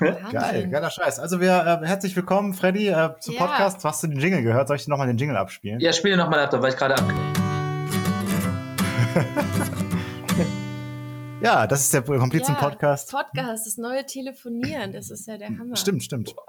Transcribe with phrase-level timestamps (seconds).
[0.32, 1.18] Geil, geiler Scheiß.
[1.18, 3.46] Also wir äh, herzlich willkommen, Freddy, äh, zum Ja.
[3.46, 3.84] Podcast.
[3.84, 4.68] Hast du den Jingle gehört?
[4.68, 5.80] Soll ich dir nochmal den Jingle abspielen?
[5.80, 7.04] Ja, spiele nochmal ab, da war ich gerade ab.
[11.42, 13.10] Ja, das ist der Komplizen-Podcast.
[13.12, 15.74] Podcast, das neue Telefonieren, das ist ja der Hammer.
[15.74, 16.34] Stimmt, stimmt.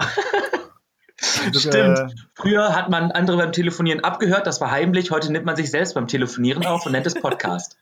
[1.55, 1.75] Stimmt.
[1.75, 5.11] Äh, Früher hat man andere beim Telefonieren abgehört, das war heimlich.
[5.11, 7.77] Heute nimmt man sich selbst beim Telefonieren auf und nennt es Podcast.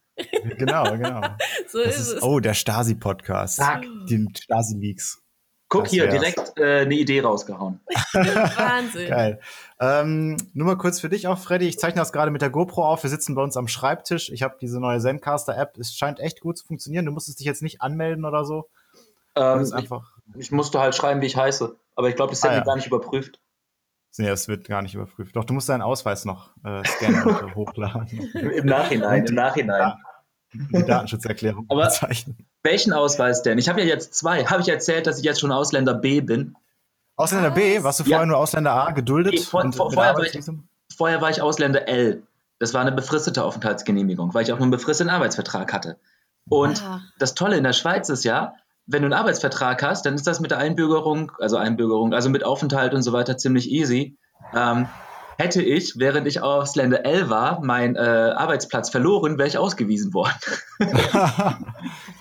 [0.57, 1.21] genau, genau.
[1.67, 2.21] So Das ist ist, es.
[2.21, 3.55] oh, der Stasi-Podcast.
[3.55, 3.85] Zack.
[4.09, 5.18] Die Stasi-Leaks.
[5.69, 6.13] Guck Das hier, wär's.
[6.19, 7.79] direkt äh, eine Idee rausgehauen.
[8.13, 9.07] Wahnsinn.
[9.09, 9.39] Geil.
[9.79, 11.67] Ähm, nur mal kurz für dich auch, Freddy.
[11.67, 13.03] Ich zeichne das gerade mit der GoPro auf.
[13.03, 14.29] Wir sitzen bei uns am Schreibtisch.
[14.31, 15.77] Ich habe diese neue Zencaster-App.
[15.77, 17.05] Es scheint echt gut zu funktionieren.
[17.05, 18.67] Du musstest dich jetzt nicht anmelden oder so.
[19.35, 20.17] Ähm, ich, einfach.
[20.35, 21.75] ich musste halt schreiben, wie ich heiße.
[21.95, 22.63] Aber ich glaube, das Ah, hätten ja.
[22.65, 23.39] gar nicht überprüft.
[24.17, 25.35] Nee, das wird gar nicht überprüft.
[25.35, 28.07] Doch, du musst deinen Ausweis noch äh, scannen und hochladen.
[28.33, 29.93] Im Nachhinein, im Nachhinein.
[30.53, 32.37] Die Datenschutzerklärung Aber- zeichnen.
[32.63, 33.57] Welchen Ausweis denn?
[33.57, 34.45] Ich habe ja jetzt zwei.
[34.45, 36.55] Habe ich erzählt, dass ich jetzt schon Ausländer B bin?
[37.15, 38.09] Ausländer B, warst du Ja.
[38.17, 39.33] vorher nur Ausländer A geduldet?
[39.33, 40.39] Nee, vor- und vor- vorher war ich-?
[40.95, 42.23] Vorher war ich Ausländer L.
[42.59, 45.97] Das war eine befristete Aufenthaltsgenehmigung, weil ich auch nur einen befristeten Arbeitsvertrag hatte.
[46.49, 47.01] Und Ach.
[47.19, 48.53] das Tolle in der Schweiz ist ja,
[48.85, 52.43] wenn du einen Arbeitsvertrag hast, dann ist das mit der Einbürgerung, also Einbürgerung, also mit
[52.43, 54.17] Aufenthalt und so weiter ziemlich easy.
[54.53, 54.87] Ähm,
[55.39, 60.35] hätte ich, während ich Ausländer L war, meinen äh, Arbeitsplatz verloren, wäre ich ausgewiesen worden.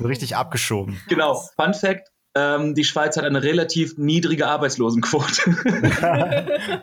[0.00, 1.00] richtig abgeschoben.
[1.08, 1.42] genau.
[1.56, 5.56] Fun Fact: ähm, Die Schweiz hat eine relativ niedrige Arbeitslosenquote.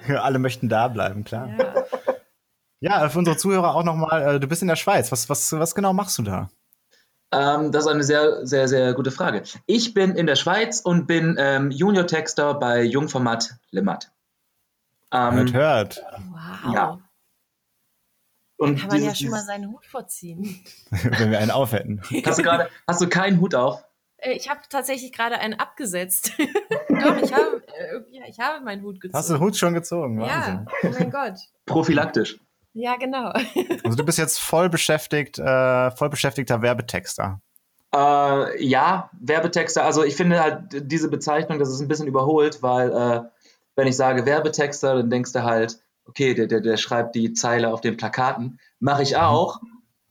[0.21, 1.49] Alle möchten da bleiben, klar.
[1.57, 1.73] Ja.
[2.81, 5.11] Ja, für unsere Zuhörer auch nochmal, äh, du bist in der Schweiz.
[5.11, 6.49] Was, was, was genau machst du da?
[7.31, 9.43] Ähm, das ist eine sehr, sehr, sehr gute Frage.
[9.65, 14.11] Ich bin in der Schweiz und bin ähm, Junior-Texter bei Jungformat Limmat.
[15.15, 16.05] Ähm, Hört, hört.
[16.31, 16.73] Wow.
[16.73, 16.99] Ja.
[18.57, 20.63] und Kann man ja schon mal seinen Hut vorziehen.
[20.89, 22.01] Wenn wir einen auf hätten.
[22.25, 23.83] Hast du gerade, hast du keinen Hut auf?
[24.17, 26.31] Äh, Ich habe tatsächlich gerade einen abgesetzt.
[26.89, 29.17] Doch, ich habe, äh, ja, ich habe meinen Hut gezogen.
[29.17, 30.21] Hast du den Hut schon gezogen?
[30.21, 30.67] Ja, Wahnsinn.
[30.83, 31.33] oh mein Gott.
[31.65, 32.39] Prophylaktisch.
[32.73, 33.31] Ja, genau.
[33.85, 37.39] Also du bist jetzt voll beschäftigt, äh, voll beschäftigter Werbetexter.
[37.93, 39.85] Äh, ja, Werbetexter.
[39.85, 43.21] Also ich finde halt diese Bezeichnung, das ist ein bisschen überholt, weil äh,
[43.75, 47.73] wenn ich sage Werbetexter, dann denkst du halt, okay, der, der, der schreibt die Zeile
[47.73, 48.59] auf den Plakaten.
[48.79, 49.59] Mache ich auch.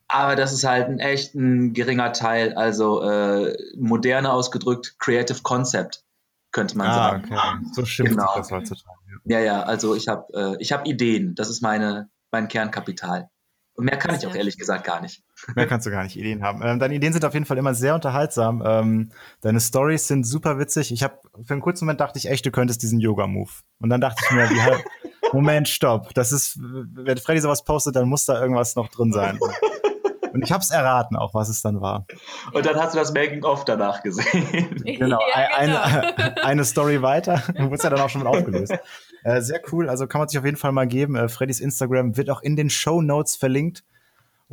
[0.08, 2.54] Aber das ist halt ein echt ein geringer Teil.
[2.54, 6.04] Also äh, moderne ausgedrückt, Creative Concept,
[6.52, 7.24] könnte man Ah, sagen.
[7.24, 7.66] okay.
[7.72, 8.32] So schimpft Genau.
[8.36, 8.98] das heutzutage.
[9.24, 11.34] Ja, ja, also ich habe äh, ich hab Ideen.
[11.34, 13.30] Das ist meine, mein Kernkapital.
[13.76, 15.22] Und mehr kann ich auch ehrlich gesagt gar nicht.
[15.54, 16.62] Mehr kannst du gar nicht Ideen haben.
[16.64, 18.62] Ähm, deine Ideen sind auf jeden Fall immer sehr unterhaltsam.
[18.64, 19.10] Ähm,
[19.40, 20.92] deine Stories sind super witzig.
[20.92, 23.50] Ich habe für einen kurzen Moment dachte ich echt, du könntest diesen Yoga-Move.
[23.80, 24.84] Und dann dachte ich mir, wie halt,
[25.32, 26.14] Moment, stopp.
[26.14, 29.38] Das ist, wenn Freddy sowas postet, dann muss da irgendwas noch drin sein.
[30.34, 32.06] Und ich habe es erraten, auch was es dann war.
[32.52, 34.82] Und dann hast du das Making-of danach gesehen.
[34.84, 35.80] Genau, ja, genau.
[35.80, 37.40] Eine, eine Story weiter.
[37.56, 38.74] Wurde ja dann auch schon mal aufgelöst.
[39.22, 39.88] Äh, sehr cool.
[39.88, 41.14] Also kann man sich auf jeden Fall mal geben.
[41.14, 43.84] Äh, Freddys Instagram wird auch in den Show Notes verlinkt.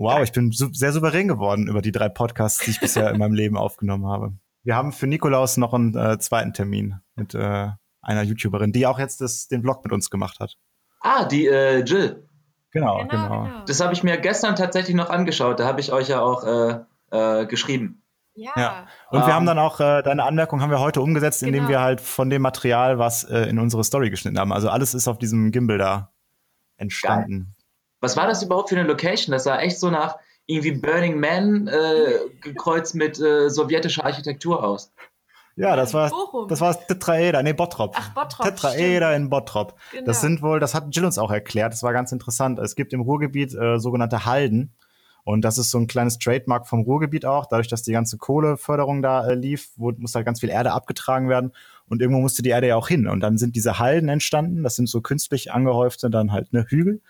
[0.02, 3.20] Wow, ich bin su sehr souverän geworden über die drei Podcasts, die ich bisher in
[3.20, 4.34] meinem Leben aufgenommen habe.
[4.64, 7.70] Wir haben für Nikolaus noch einen äh, zweiten Termin mit äh,
[8.02, 10.58] einer YouTuberin, die auch jetzt das, den Vlog mit uns gemacht hat.
[11.02, 12.28] Ah, die äh, Jill.
[12.72, 13.44] Genau, Genau, genau.
[13.46, 13.66] genau.
[13.68, 15.60] Das habe ich mir gestern tatsächlich noch angeschaut.
[15.60, 16.80] Da habe ich euch ja auch äh,
[17.12, 18.02] äh, geschrieben.
[18.34, 18.52] Ja.
[18.56, 18.88] Ja.
[19.12, 21.70] Und wir Ähm, haben dann auch, äh, deine Anmerkung haben wir heute umgesetzt, indem Genau.
[21.70, 24.54] wir halt von dem Material was äh, in unsere Story geschnitten haben.
[24.54, 26.12] Also alles ist auf diesem Gimbal da
[26.78, 27.56] entstanden.
[28.02, 29.32] Was war das überhaupt für eine Location?
[29.32, 30.18] Das sah echt so nach
[30.48, 34.92] irgendwie Burning Man äh, gekreuzt mit äh, sowjetischer Architektur aus.
[35.56, 36.48] Ja, das war Bochum.
[36.48, 37.94] das war Tetraeder, nee, Bottrop.
[37.96, 38.46] Ach, Bottrop.
[38.46, 39.76] Tetraeder in Bottrop.
[39.92, 40.06] Genau.
[40.06, 42.58] Das sind wohl, das hat Jill uns auch erklärt, das war ganz interessant.
[42.60, 44.74] Es gibt im Ruhrgebiet äh, sogenannte Halden.
[45.24, 47.46] Und das ist so ein kleines Trademark vom Ruhrgebiet auch.
[47.46, 51.30] Dadurch, dass die ganze Kohleförderung da äh, lief, wurde, musste halt ganz viel Erde abgetragen
[51.30, 51.52] werden.
[51.88, 53.08] Und irgendwo musste die Erde ja auch hin.
[53.08, 54.64] Und dann sind diese Halden entstanden.
[54.64, 57.02] Das sind so künstlich angehäufte dann halt ne Hügel.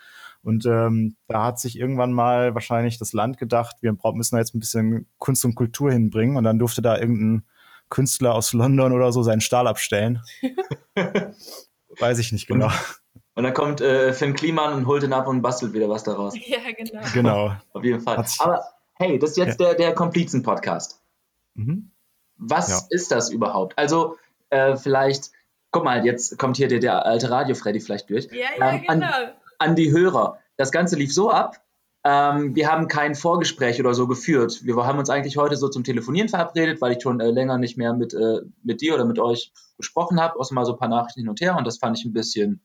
[0.44, 4.40] Und ähm, da hat sich irgendwann mal wahrscheinlich das Land gedacht, wir brauchen- müssen da
[4.40, 6.35] jetzt ein bisschen Kunst und Kultur hinbringen.
[6.38, 7.46] Und dann durfte da irgendein
[7.90, 10.22] Künstler aus London oder so seinen Stahl abstellen.
[12.00, 12.69] Weiß ich nicht genau.
[13.36, 16.36] Und dann kommt äh, Finn Kliman und holt ihn ab und bastelt wieder was daraus.
[16.48, 17.01] Ja, genau.
[17.13, 17.56] Genau.
[17.74, 18.24] Auf jeden Fall.
[18.39, 18.63] Aber
[18.95, 21.01] hey, das ist jetzt der, der Komplizen-Podcast.
[21.56, 21.92] Mhm.
[22.38, 22.80] Was Ja.
[22.89, 23.77] ist das überhaupt?
[23.77, 24.18] Also,
[24.50, 25.31] äh, vielleicht,
[25.71, 28.27] guck mal, jetzt kommt hier der, der alte Radio-Freddy vielleicht durch.
[28.31, 29.13] Ja, ja, Ähm, an- genau.
[29.60, 30.39] an die Hörer.
[30.62, 31.60] Das Ganze lief so ab.
[32.04, 34.62] Ähm, wir haben kein Vorgespräch oder so geführt.
[34.63, 37.78] Wir haben uns eigentlich heute so zum Telefonieren verabredet, weil ich schon äh, länger nicht
[37.78, 40.88] mehr mit, äh, mit dir oder mit euch gesprochen habe, außer mal so ein paar
[40.88, 42.62] Nachrichten hin und her und das fand ich ein bisschen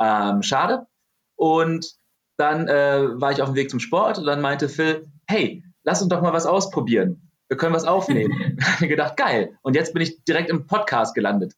[0.00, 0.86] ähm, schade.
[1.34, 1.96] Und
[2.36, 6.00] dann äh, war ich auf dem Weg zum Sport und dann meinte Phil, hey, lass
[6.00, 7.30] uns doch mal was ausprobieren.
[7.48, 8.56] wir können was aufnehmen.
[8.58, 9.58] ich habe gedacht, geil.
[9.62, 11.54] Und jetzt bin ich direkt im Podcast gelandet.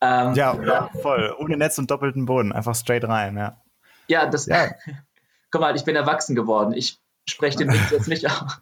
[0.00, 1.34] Ähm, ja, ja, voll.
[1.38, 2.52] Ohne Netz und doppelten Boden.
[2.52, 3.60] Einfach straight rein, ja.
[4.08, 4.46] Ja, das.
[4.46, 4.70] Ja.
[5.50, 6.72] Guck mal, ich bin erwachsen geworden.
[6.72, 8.60] Ich spreche den Witz jetzt nicht aus.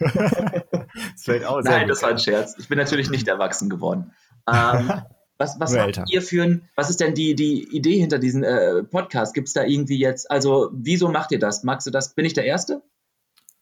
[1.64, 2.56] Nein, das war ein Scherz.
[2.58, 4.12] Ich bin natürlich nicht erwachsen geworden.
[4.50, 4.92] Ähm,
[5.38, 8.82] was, was habt ihr für ein, was ist denn die, die Idee hinter diesem äh,
[8.82, 9.34] Podcast?
[9.34, 11.64] Gibt es da irgendwie jetzt, also wieso macht ihr das?
[11.64, 12.14] Magst du das?
[12.14, 12.82] Bin ich der Erste?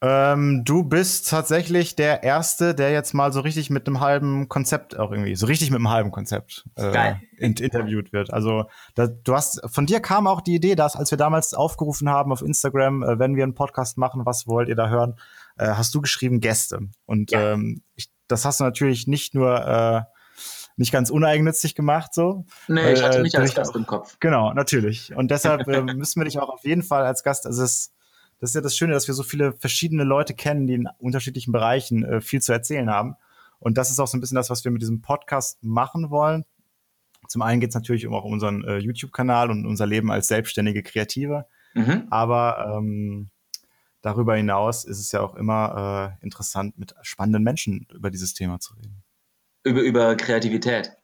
[0.05, 4.99] Ähm, du bist tatsächlich der Erste, der jetzt mal so richtig mit einem halben Konzept
[4.99, 8.33] auch irgendwie, so richtig mit einem halben Konzept äh, in, interviewt wird.
[8.33, 8.65] Also
[8.97, 12.33] da, du hast, von dir kam auch die Idee, dass als wir damals aufgerufen haben
[12.33, 15.15] auf Instagram, äh, wenn wir einen Podcast machen, was wollt ihr da hören,
[15.57, 16.81] äh, hast du geschrieben Gäste.
[17.07, 17.53] Und ja.
[17.53, 20.03] ähm, ich, das hast du natürlich nicht nur äh,
[20.77, 22.45] nicht ganz uneigennützig gemacht so.
[22.67, 24.17] Nee, ich hatte mich als Gast im Kopf.
[24.19, 25.15] Genau, natürlich.
[25.15, 27.92] Und deshalb äh, müssen wir dich auch auf jeden Fall als Gast, also es
[28.43, 31.53] das ist ja das Schöne, dass wir so viele verschiedene Leute kennen, die in unterschiedlichen
[31.53, 33.15] Bereichen äh, viel zu erzählen haben.
[33.61, 36.45] Und das ist auch so ein bisschen das, was wir mit diesem Podcast machen wollen.
[37.29, 40.27] Zum einen geht es natürlich um auch um unseren äh, YouTube-Kanal und unser Leben als
[40.27, 41.47] selbstständige Kreative.
[41.75, 42.09] Mhm.
[42.11, 43.31] Aber ähm,
[44.01, 48.59] darüber hinaus ist es ja auch immer äh, interessant, mit spannenden Menschen über dieses Thema
[48.59, 49.05] zu reden.
[49.63, 50.97] Über, über Kreativität.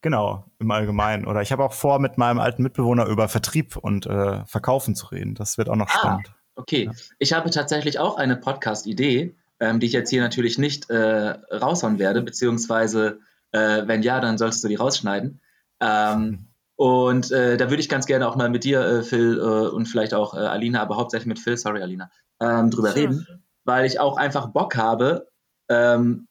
[0.00, 1.26] Genau, im Allgemeinen.
[1.26, 5.06] Oder ich habe auch vor, mit meinem alten Mitbewohner über Vertrieb und äh, Verkaufen zu
[5.06, 5.34] reden.
[5.34, 6.37] Das wird auch noch ah, spannend.
[6.58, 6.92] Okay, ja.
[7.18, 12.00] ich habe tatsächlich auch eine Podcast-Idee, ähm, die ich jetzt hier natürlich nicht äh, raushauen
[12.00, 13.20] werde, beziehungsweise
[13.52, 15.40] äh, wenn ja, dann solltest du die rausschneiden.
[15.80, 16.38] Ähm, mhm.
[16.74, 19.86] Und äh, da würde ich ganz gerne auch mal mit dir, äh, Phil, äh, und
[19.86, 22.10] vielleicht auch äh, Alina, aber hauptsächlich mit Phil, sorry Alina,
[22.40, 23.02] ähm, drüber sure.
[23.02, 23.26] reden,
[23.64, 25.28] weil ich auch einfach Bock habe
[25.68, 26.26] ähm,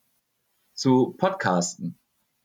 [0.73, 1.97] zu podcasten.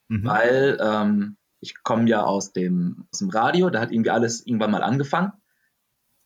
[0.08, 0.24] Mhm.
[0.24, 4.70] Weil ähm, ich komme ja aus dem, aus dem Radio, da hat irgendwie alles irgendwann
[4.70, 5.32] mal angefangen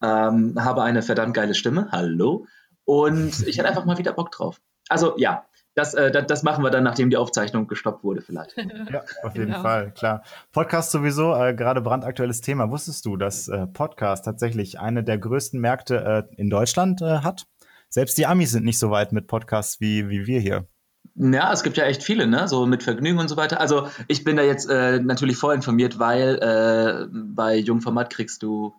[0.02, 2.46] ähm, habe eine verdammt geile Stimme, hallo,
[2.84, 4.60] und ich hatte einfach mal wieder Bock drauf.
[4.88, 8.56] Also ja, das, äh, das, das, machen wir dann, nachdem die Aufzeichnung gestoppt wurde, vielleicht.
[8.90, 9.62] Ja, auf jeden genau.
[9.62, 10.22] Fall, klar.
[10.52, 12.70] Podcast sowieso, äh, gerade brandaktuelles Thema.
[12.70, 17.46] Wusstest du, dass äh, Podcast tatsächlich eine der größten Märkte äh, in Deutschland äh, hat?
[17.88, 20.66] Selbst die Amis sind nicht so weit mit Podcasts wie, wie wir hier.
[21.14, 22.48] Ja, es gibt ja echt viele, ne?
[22.48, 23.60] So mit Vergnügen und so weiter.
[23.60, 28.74] Also ich bin da jetzt äh, natürlich vorinformiert, weil äh, bei Jungformat kriegst du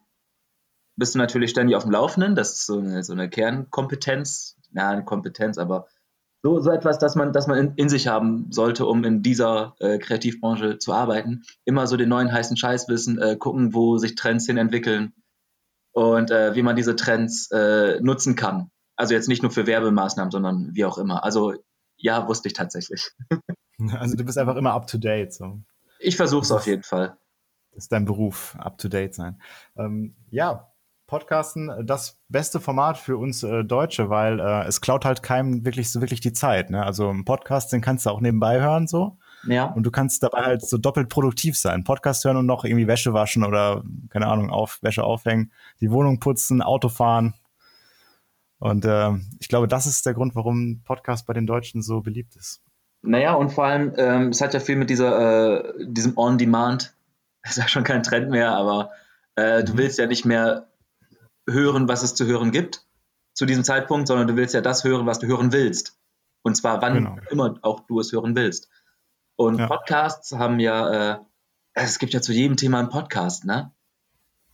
[0.97, 2.35] bist du natürlich ständig auf dem Laufenden.
[2.35, 4.57] Das ist so eine, so eine Kernkompetenz.
[4.73, 5.87] Ja, eine Kompetenz, aber
[6.43, 9.75] so, so etwas, das man, das man in, in sich haben sollte, um in dieser
[9.79, 11.43] äh, Kreativbranche zu arbeiten.
[11.65, 15.13] Immer so den neuen heißen Scheiß wissen, äh, gucken, wo sich Trends hin entwickeln
[15.93, 18.69] und äh, wie man diese Trends äh, nutzen kann.
[18.95, 21.23] Also jetzt nicht nur für Werbemaßnahmen, sondern wie auch immer.
[21.23, 21.53] Also
[21.97, 23.11] ja, wusste ich tatsächlich.
[23.91, 25.31] Also du bist einfach immer up to date.
[25.31, 25.61] So.
[25.99, 27.15] Ich versuche es auf jeden Fall.
[27.73, 29.39] Das ist dein Beruf, up to date sein.
[29.75, 30.73] Ähm, ja,
[31.07, 35.89] Podcasten das beste Format für uns äh, Deutsche, weil äh, es klaut halt keinem wirklich
[35.89, 36.69] so wirklich die Zeit.
[36.69, 36.85] Ne?
[36.85, 39.17] Also ein Podcast, den kannst du auch nebenbei hören so.
[39.47, 39.65] Ja.
[39.65, 41.85] Und du kannst dabei halt so doppelt produktiv sein.
[41.85, 46.19] Podcast hören und noch irgendwie Wäsche waschen oder, keine Ahnung, auf, Wäsche aufhängen, die Wohnung
[46.19, 47.33] putzen, Auto fahren.
[48.59, 52.35] Und äh, ich glaube, das ist der Grund, warum Podcast bei den Deutschen so beliebt
[52.35, 52.61] ist.
[53.01, 56.93] Naja, und vor allem, ähm, es hat ja viel mit dieser, äh, diesem On-Demand,
[57.43, 58.89] ist ja schon kein Trend mehr, aber
[59.35, 59.77] äh, du mhm.
[59.77, 60.67] willst ja nicht mehr
[61.49, 62.85] hören, was es zu hören gibt
[63.33, 65.97] zu diesem Zeitpunkt, sondern du willst ja das hören, was du hören willst.
[66.41, 67.17] Und zwar wann genau.
[67.29, 68.69] immer auch du es hören willst.
[69.35, 69.67] Und ja.
[69.67, 71.17] Podcasts haben ja, äh,
[71.73, 73.71] es gibt ja zu jedem Thema einen Podcast, ne?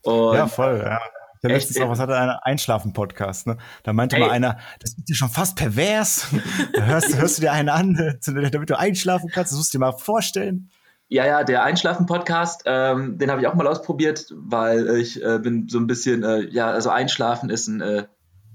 [0.01, 0.99] Und ja, voll, ja.
[1.41, 3.57] Der letztens auch, was hatte einer Einschlafen-Podcast, ne?
[3.83, 4.25] Da meinte hey.
[4.25, 6.27] mal einer, das ist dir schon fast pervers.
[6.73, 9.85] da hörst, hörst du dir einen an, damit du einschlafen kannst, das musst du dir
[9.85, 10.69] mal vorstellen.
[11.13, 15.69] Ja, ja, der Einschlafen-Podcast, ähm, den habe ich auch mal ausprobiert, weil ich äh, bin
[15.69, 18.07] so ein bisschen, äh, ja, also Einschlafen ist ein äh,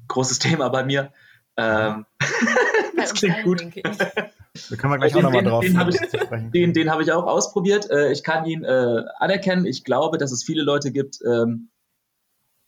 [0.09, 1.13] großes Thema bei mir.
[1.57, 2.05] Ähm,
[2.97, 3.61] das klingt gut.
[3.61, 7.27] Da können wir gleich den, auch nochmal drauf den, ich, den, den habe ich auch
[7.27, 7.89] ausprobiert.
[7.93, 9.65] Äh, ich kann ihn äh, anerkennen.
[9.65, 11.71] Ich glaube, dass es viele Leute gibt, ähm,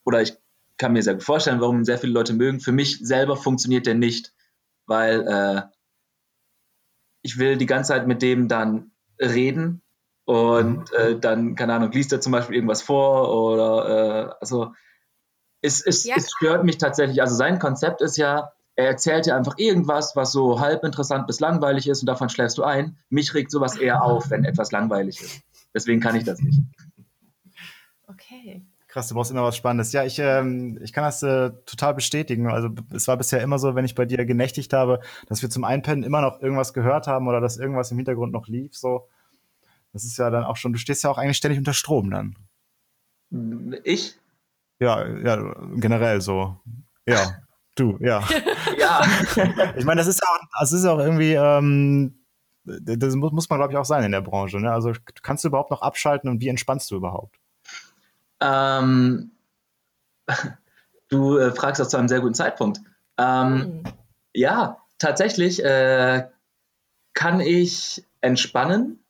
[0.04, 0.34] oder ich
[0.76, 2.60] kann mir sehr gut vorstellen, warum sehr viele Leute mögen.
[2.60, 4.34] Für mich selber funktioniert der nicht,
[4.86, 5.62] weil äh,
[7.22, 9.82] ich will die ganze Zeit mit dem dann reden
[10.24, 10.96] und mhm.
[10.96, 14.72] äh, dann, keine Ahnung, liest er zum Beispiel irgendwas vor oder äh, also
[15.62, 16.14] es, es, ja.
[16.16, 17.20] es stört mich tatsächlich.
[17.20, 21.40] Also sein Konzept ist ja, er erzählt dir einfach irgendwas, was so halb interessant bis
[21.40, 22.96] langweilig ist und davon schläfst du ein.
[23.10, 25.42] Mich regt sowas eher auf, wenn etwas langweilig ist.
[25.74, 26.60] Deswegen kann ich das nicht.
[28.06, 28.62] Okay.
[28.90, 29.92] Krass, du brauchst immer was Spannendes.
[29.92, 32.48] Ja, ich, ähm, ich kann das äh, total bestätigen.
[32.48, 35.62] Also es war bisher immer so, wenn ich bei dir genächtigt habe, dass wir zum
[35.62, 38.76] Einpennen immer noch irgendwas gehört haben oder dass irgendwas im Hintergrund noch lief.
[38.76, 39.08] So,
[39.92, 40.72] das ist ja dann auch schon.
[40.72, 42.36] Du stehst ja auch eigentlich ständig unter Strom dann.
[43.84, 44.18] Ich?
[44.80, 46.56] Ja, ja, generell so.
[47.06, 47.36] Ja.
[47.76, 48.24] Du, ja.
[48.78, 49.02] ja.
[49.76, 52.24] ich meine, das ist auch, das ist auch irgendwie, ähm,
[52.64, 54.58] das muss, muss man, glaube ich, auch sein in der Branche.
[54.58, 54.72] Ne?
[54.72, 54.92] Also
[55.22, 57.39] kannst du überhaupt noch abschalten und wie entspannst du überhaupt?
[58.40, 59.32] Ähm,
[61.08, 62.80] du äh, fragst das zu einem sehr guten Zeitpunkt.
[63.18, 63.82] Ähm, mhm.
[64.32, 66.28] Ja, tatsächlich äh,
[67.14, 69.04] kann ich entspannen,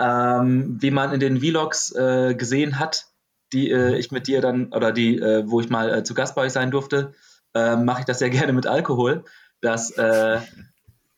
[0.00, 3.06] ähm, wie man in den Vlogs äh, gesehen hat,
[3.52, 6.34] die äh, ich mit dir dann oder die, äh, wo ich mal äh, zu Gast
[6.34, 7.14] bei euch sein durfte,
[7.56, 9.24] mache ich das sehr gerne mit Alkohol.
[9.60, 9.92] Das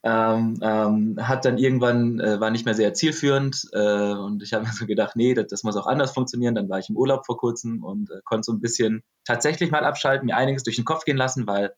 [0.06, 4.64] ähm, ähm, hat dann irgendwann, äh, war nicht mehr sehr zielführend äh, und ich habe
[4.64, 6.54] mir so gedacht, nee, das, das, muss auch anders funktionieren.
[6.54, 9.84] Dann war ich im Urlaub vor kurzem und äh, konnte so ein bisschen tatsächlich mal
[9.84, 11.74] abschalten, mir einiges durch den Kopf gehen lassen, weil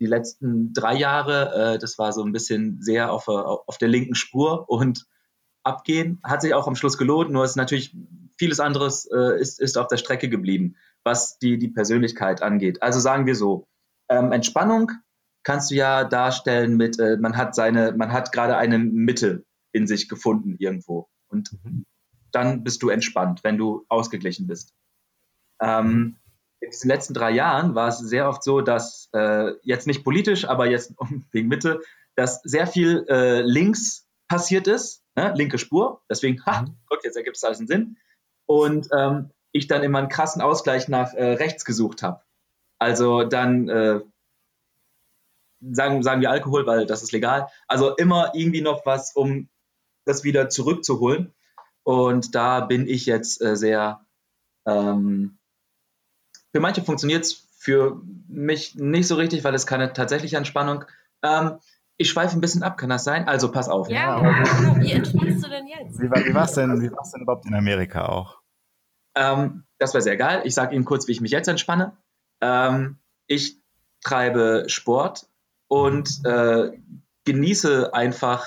[0.00, 4.14] die letzten drei Jahre, äh, das war so ein bisschen sehr auf, auf der linken
[4.14, 5.04] Spur und
[5.62, 6.20] abgehen.
[6.24, 7.94] Hat sich auch am Schluss gelohnt, nur ist natürlich
[8.38, 12.82] vieles anderes äh, ist, ist auf der Strecke geblieben, was die, die Persönlichkeit angeht.
[12.82, 13.66] Also sagen wir so,
[14.08, 14.90] ähm, Entspannung
[15.48, 19.86] kannst du ja darstellen mit, äh, man hat seine, man hat gerade eine Mitte in
[19.86, 21.08] sich gefunden irgendwo.
[21.28, 21.86] Und mhm.
[22.32, 24.74] dann bist du entspannt, wenn du ausgeglichen bist.
[25.62, 26.18] Ähm,
[26.60, 30.46] in diesen letzten drei Jahren war es sehr oft so, dass äh, jetzt nicht politisch,
[30.46, 30.92] aber jetzt
[31.32, 31.80] wegen Mitte,
[32.14, 35.32] dass sehr viel äh, links passiert ist, ne?
[35.34, 36.02] linke Spur.
[36.10, 36.76] Deswegen, ha, mhm.
[36.90, 37.96] guck, jetzt ergibt es alles einen Sinn.
[38.44, 42.20] Und ähm, ich dann immer einen krassen Ausgleich nach äh, rechts gesucht habe.
[42.78, 44.00] Also dann äh,
[45.60, 47.48] sagen, sagen wir Alkohol, weil das ist legal.
[47.66, 49.48] Also immer irgendwie noch was, um
[50.04, 51.34] das wieder zurückzuholen.
[51.82, 54.04] Und da bin ich jetzt äh, sehr,
[54.66, 55.38] ähm,
[56.52, 60.84] für manche funktioniert es, für mich nicht so richtig, weil es keine tatsächliche Entspannung.
[61.22, 61.58] Ähm,
[61.96, 63.26] ich schweife ein bisschen ab, kann das sein?
[63.26, 63.90] Also pass auf.
[63.90, 64.80] Ja, ja.
[64.80, 66.00] wie entspannst du denn jetzt?
[66.00, 68.40] Wie, wie war es denn, denn überhaupt in Amerika auch?
[69.16, 70.42] Ähm, das war sehr geil.
[70.44, 71.96] Ich sage Ihnen kurz, wie ich mich jetzt entspanne.
[72.40, 73.60] Ähm, ich
[74.02, 75.27] treibe Sport
[75.68, 76.72] und äh,
[77.24, 78.46] genieße einfach,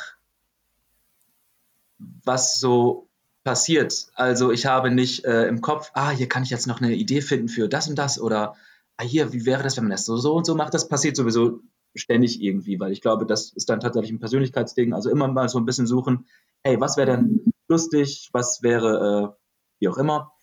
[2.23, 3.07] was so
[3.43, 4.07] passiert.
[4.15, 7.21] Also ich habe nicht äh, im Kopf, ah, hier kann ich jetzt noch eine Idee
[7.21, 8.55] finden für das und das oder
[8.97, 10.73] ah, hier, wie wäre das, wenn man das so, so und so macht?
[10.73, 11.61] Das passiert sowieso
[11.95, 14.93] ständig irgendwie, weil ich glaube, das ist dann tatsächlich ein Persönlichkeitsding.
[14.93, 16.25] Also immer mal so ein bisschen suchen,
[16.63, 19.43] hey, was wäre denn lustig, was wäre, äh,
[19.79, 20.33] wie auch immer.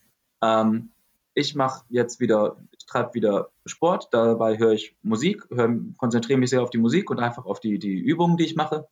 [0.42, 0.90] Ähm,
[1.35, 6.51] ich mache jetzt wieder, ich treibe wieder Sport, dabei höre ich Musik, hör, konzentriere mich
[6.51, 8.89] sehr auf die Musik und einfach auf die, die Übungen, die ich mache.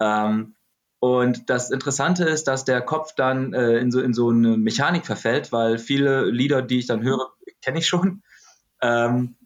[0.00, 0.56] Ähm,
[0.98, 5.06] und das Interessante ist, dass der Kopf dann äh, in, so, in so eine Mechanik
[5.06, 7.32] verfällt, weil viele Lieder, die ich dann höre,
[7.62, 8.22] kenne ich schon.
[8.80, 9.36] Ähm,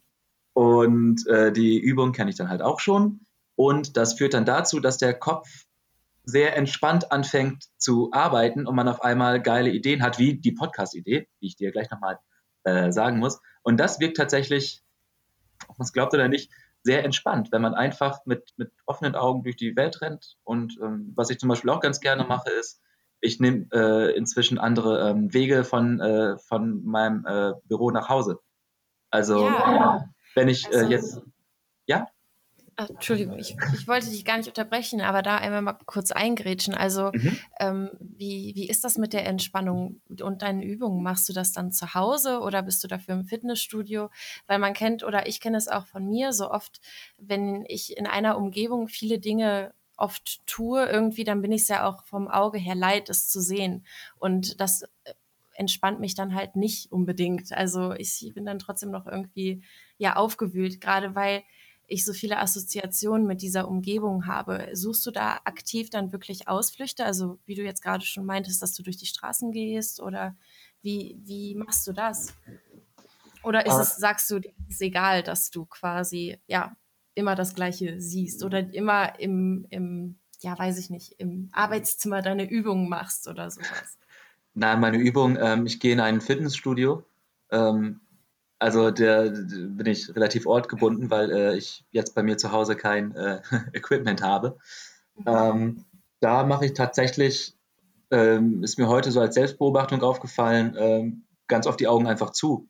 [0.53, 3.27] und äh, die Übung kenne ich dann halt auch schon.
[3.57, 5.49] Und das führt dann dazu, dass der Kopf
[6.25, 11.29] sehr entspannt anfängt zu arbeiten und man auf einmal geile Ideen hat, wie die Podcast-Idee,
[11.41, 12.19] die ich dir gleich nochmal
[12.65, 13.41] äh, sagen muss.
[13.63, 14.83] Und das wirkt tatsächlich,
[15.69, 16.51] ob man es glaubt oder nicht,
[16.83, 20.37] sehr entspannt, wenn man einfach mit, mit offenen Augen durch die Welt rennt.
[20.45, 22.81] Und ähm, was ich zum Beispiel auch ganz gerne mache, ist,
[23.21, 28.39] ich nehme äh, inzwischen andere ähm, Wege von, äh, von meinem äh, Büro nach Hause.
[29.11, 30.05] Also ja.
[30.35, 31.23] wenn ich äh, also, jetzt?
[32.83, 36.73] Ach, Entschuldigung, ich, ich wollte dich gar nicht unterbrechen, aber da einmal mal kurz eingrätschen.
[36.73, 37.39] Also, mhm.
[37.59, 41.03] ähm, wie, wie ist das mit der Entspannung und deinen Übungen?
[41.03, 44.09] Machst du das dann zu Hause oder bist du dafür im Fitnessstudio?
[44.47, 46.81] Weil man kennt, oder ich kenne es auch von mir, so oft,
[47.19, 51.87] wenn ich in einer Umgebung viele Dinge oft tue, irgendwie, dann bin ich es ja
[51.87, 53.85] auch vom Auge her leid, es zu sehen.
[54.17, 55.13] Und das äh,
[55.53, 57.53] entspannt mich dann halt nicht unbedingt.
[57.53, 59.63] Also ich bin dann trotzdem noch irgendwie
[59.99, 61.43] ja aufgewühlt, gerade weil
[61.91, 64.69] ich so viele Assoziationen mit dieser Umgebung habe.
[64.75, 67.05] Suchst du da aktiv dann wirklich Ausflüchte?
[67.05, 70.37] Also wie du jetzt gerade schon meintest, dass du durch die Straßen gehst oder
[70.83, 72.33] wie, wie machst du das?
[73.43, 73.83] Oder ist ah.
[73.83, 76.77] es, sagst du, es ist egal, dass du quasi ja
[77.15, 82.49] immer das Gleiche siehst oder immer im, im ja, weiß ich nicht, im Arbeitszimmer deine
[82.49, 83.99] Übungen machst oder sowas?
[84.55, 87.05] Nein, meine Übung, ähm, ich gehe in ein Fitnessstudio.
[87.51, 88.01] Ähm,
[88.61, 92.77] also der, der, bin ich relativ ortgebunden, weil äh, ich jetzt bei mir zu Hause
[92.77, 93.41] kein äh,
[93.73, 94.59] Equipment habe.
[95.27, 95.87] Ähm,
[96.21, 97.57] da mache ich tatsächlich,
[98.11, 102.69] ähm, ist mir heute so als Selbstbeobachtung aufgefallen, ähm, ganz oft die Augen einfach zu.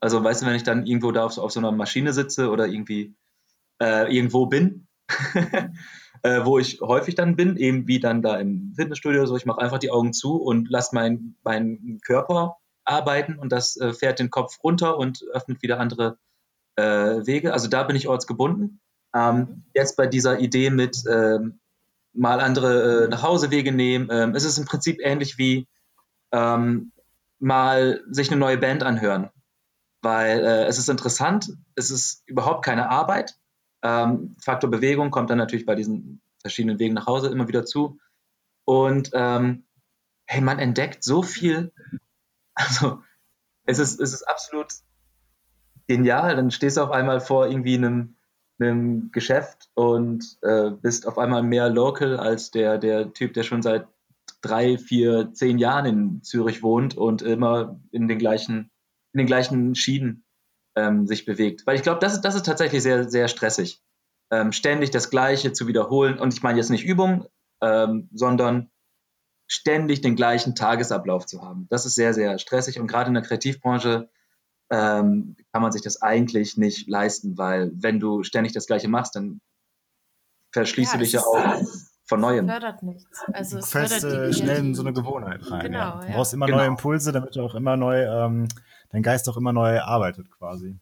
[0.00, 2.66] Also weißt du, wenn ich dann irgendwo da auf, auf so einer Maschine sitze oder
[2.66, 3.14] irgendwie
[3.80, 4.88] äh, irgendwo bin,
[6.22, 9.60] äh, wo ich häufig dann bin, eben wie dann da im Fitnessstudio, so ich mache
[9.60, 14.30] einfach die Augen zu und lasse meinen mein Körper arbeiten und das äh, fährt den
[14.30, 16.18] Kopf runter und öffnet wieder andere
[16.76, 16.82] äh,
[17.26, 17.52] Wege.
[17.52, 18.80] Also da bin ich ortsgebunden.
[19.14, 21.60] Ähm, jetzt bei dieser Idee mit ähm,
[22.12, 25.66] mal andere äh, Nachhausewege nehmen, ähm, ist es im Prinzip ähnlich wie
[26.32, 26.92] ähm,
[27.38, 29.30] mal sich eine neue Band anhören.
[30.02, 33.36] weil äh, es ist interessant, es ist überhaupt keine Arbeit.
[33.82, 37.98] Ähm, Faktor Bewegung kommt dann natürlich bei diesen verschiedenen Wegen nach Hause immer wieder zu.
[38.64, 39.64] Und ähm,
[40.26, 41.72] hey, man entdeckt so viel.
[42.58, 43.02] Also
[43.64, 44.68] es ist, es ist absolut
[45.86, 46.34] genial.
[46.36, 48.16] Dann stehst du auf einmal vor irgendwie einem,
[48.58, 53.62] einem Geschäft und äh, bist auf einmal mehr local als der, der Typ, der schon
[53.62, 53.86] seit
[54.40, 58.70] drei, vier, zehn Jahren in Zürich wohnt und immer in den gleichen,
[59.12, 60.24] in den gleichen Schienen
[60.76, 61.66] ähm, sich bewegt.
[61.66, 63.82] Weil ich glaube, das ist, das ist tatsächlich sehr, sehr stressig.
[64.30, 66.18] Ähm, ständig das Gleiche zu wiederholen.
[66.18, 67.26] Und ich meine jetzt nicht Übung,
[67.62, 68.70] ähm, sondern
[69.48, 71.66] ständig den gleichen Tagesablauf zu haben.
[71.70, 72.78] Das ist sehr, sehr stressig.
[72.78, 74.08] Und gerade in der Kreativbranche
[74.70, 79.16] ähm, kann man sich das eigentlich nicht leisten, weil wenn du ständig das Gleiche machst,
[79.16, 79.40] dann
[80.52, 81.62] verschließt ja, du dich ja auch
[82.04, 82.46] von Neuem.
[82.46, 83.22] Fördert nichts.
[83.32, 85.62] Also es fällst fördert schnell in so eine Gewohnheit rein.
[85.62, 86.00] Genau, ja.
[86.00, 86.14] Du ja.
[86.14, 86.58] brauchst immer Genau.
[86.58, 88.48] neue Impulse, damit du auch immer neu, ähm,
[88.90, 90.78] dein Geist auch immer neu arbeitet quasi.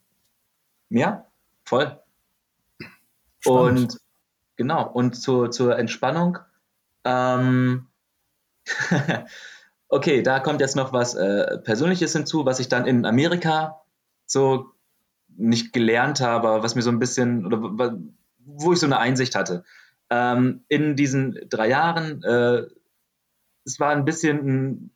[0.89, 1.25] Ja,
[1.65, 1.97] voll.
[3.39, 3.93] Spannend.
[3.93, 3.97] Und
[4.57, 6.39] genau, und zur, zur Entspannung.
[7.05, 7.87] Ähm,
[9.89, 13.81] okay, da kommt jetzt noch was äh, Persönliches hinzu, was ich dann in Amerika
[14.25, 14.71] so
[15.37, 17.97] nicht gelernt habe, was mir so ein bisschen, oder
[18.39, 19.63] wo ich so eine Einsicht hatte.
[20.09, 22.63] Ähm, in diesen drei Jahren, äh,
[23.65, 24.91] es war ein bisschen ein,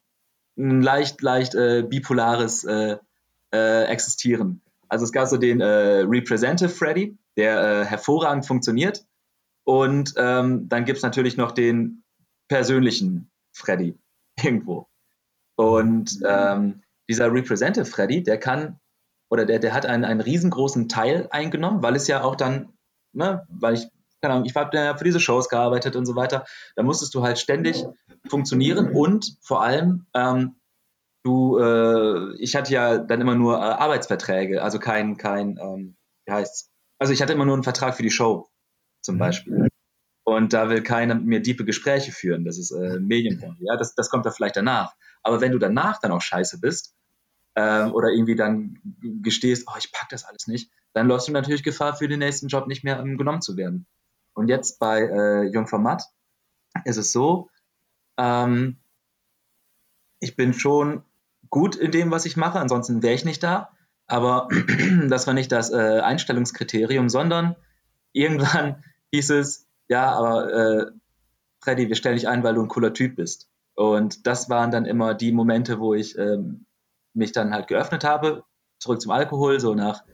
[0.58, 2.98] ein leicht, leicht äh, bipolares äh,
[3.54, 4.62] äh, Existieren.
[4.88, 9.06] Also es gab so den äh, Representative Freddy, der hervorragend funktioniert.
[9.63, 12.04] Und ähm, dann gibt es natürlich noch den
[12.48, 13.98] persönlichen Freddy
[14.43, 14.88] irgendwo.
[15.55, 18.79] Und ähm, dieser Representative Freddy, der kann
[19.29, 22.74] oder der, der hat einen, einen riesengroßen Teil eingenommen, weil es ja auch dann,
[23.13, 23.88] ne, weil ich,
[24.22, 27.24] keine Ahnung, ich habe ja für diese Shows gearbeitet und so weiter, da musstest du
[27.24, 27.86] halt ständig
[28.27, 30.55] funktionieren und vor allem, ähm,
[31.24, 36.34] du, äh, ich hatte ja dann immer nur äh, Arbeitsverträge, also kein, kein, ähm, wie
[36.34, 36.70] heißt's?
[37.00, 38.50] Also ich hatte immer nur einen Vertrag für die Show,
[39.01, 39.20] zum Mhm.
[39.20, 39.67] Beispiel.
[40.31, 42.45] Und da will keiner mit mir diepe Gespräche führen.
[42.45, 43.65] Das ist äh, Medienbranche.
[43.65, 44.95] Ja, das, das kommt da vielleicht danach.
[45.23, 46.95] Aber wenn du danach dann auch scheiße bist
[47.55, 51.63] ähm, oder irgendwie dann gestehst, oh, ich pack das alles nicht, dann läufst du natürlich
[51.63, 53.87] Gefahr, für den nächsten Job nicht mehr ähm, genommen zu werden.
[54.33, 56.03] Und jetzt bei äh, Jungformat
[56.85, 57.50] ist es so,
[58.17, 58.77] ähm,
[60.22, 61.03] ich bin schon
[61.50, 63.74] gut in dem, was ich mache, ansonsten wäre ich nicht da.
[64.07, 64.48] Aber
[65.09, 67.57] das war nicht das äh, Einstellungskriterium, sondern
[68.13, 70.86] irgendwann hieß es, ja, aber äh,
[71.60, 73.50] Freddy, wir stellen dich ein, weil du ein cooler Typ bist.
[73.75, 76.66] Und das waren dann immer die Momente, wo ich ähm,
[77.14, 78.46] mich dann halt geöffnet habe,
[78.80, 80.06] zurück zum Alkohol, so nach,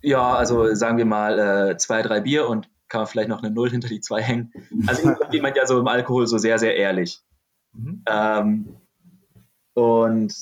[0.00, 3.50] ja, also sagen wir mal äh, zwei, drei Bier und kann man vielleicht noch eine
[3.50, 4.52] Null hinter die zwei hängen.
[4.86, 7.20] Also wird man ja so im Alkohol so sehr, sehr ehrlich.
[7.72, 8.04] Mhm.
[8.06, 8.76] Ähm,
[9.74, 10.32] und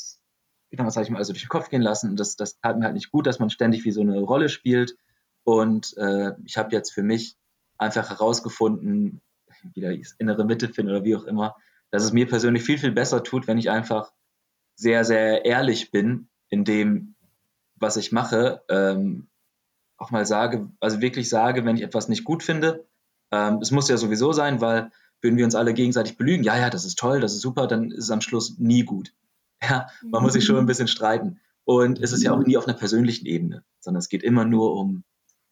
[0.71, 2.11] genau, das habe ich mir also durch den Kopf gehen lassen.
[2.11, 4.51] Und das, das tat mir halt nicht gut, dass man ständig wie so eine Rolle
[4.51, 4.99] spielt.
[5.43, 7.39] Und äh, ich habe jetzt für mich
[7.79, 9.21] einfach herausgefunden,
[9.75, 11.57] wieder die innere Mitte finden oder wie auch immer,
[11.91, 14.13] dass es mir persönlich viel, viel besser tut, wenn ich einfach
[14.75, 17.15] sehr, sehr ehrlich bin in dem,
[17.77, 18.63] was ich mache.
[18.69, 19.29] Ähm,
[19.97, 22.87] auch mal sage, also wirklich sage, wenn ich etwas nicht gut finde.
[23.31, 24.91] Ähm, es muss ja sowieso sein, weil
[25.23, 27.91] würden wir uns alle gegenseitig belügen, ja, ja, das ist toll, das ist super, dann
[27.91, 29.13] ist es am Schluss nie gut.
[29.63, 31.41] Ja, man muss sich schon ein bisschen streiten.
[31.65, 34.75] Und es ist ja auch nie auf einer persönlichen Ebene, sondern es geht immer nur
[34.75, 35.03] um,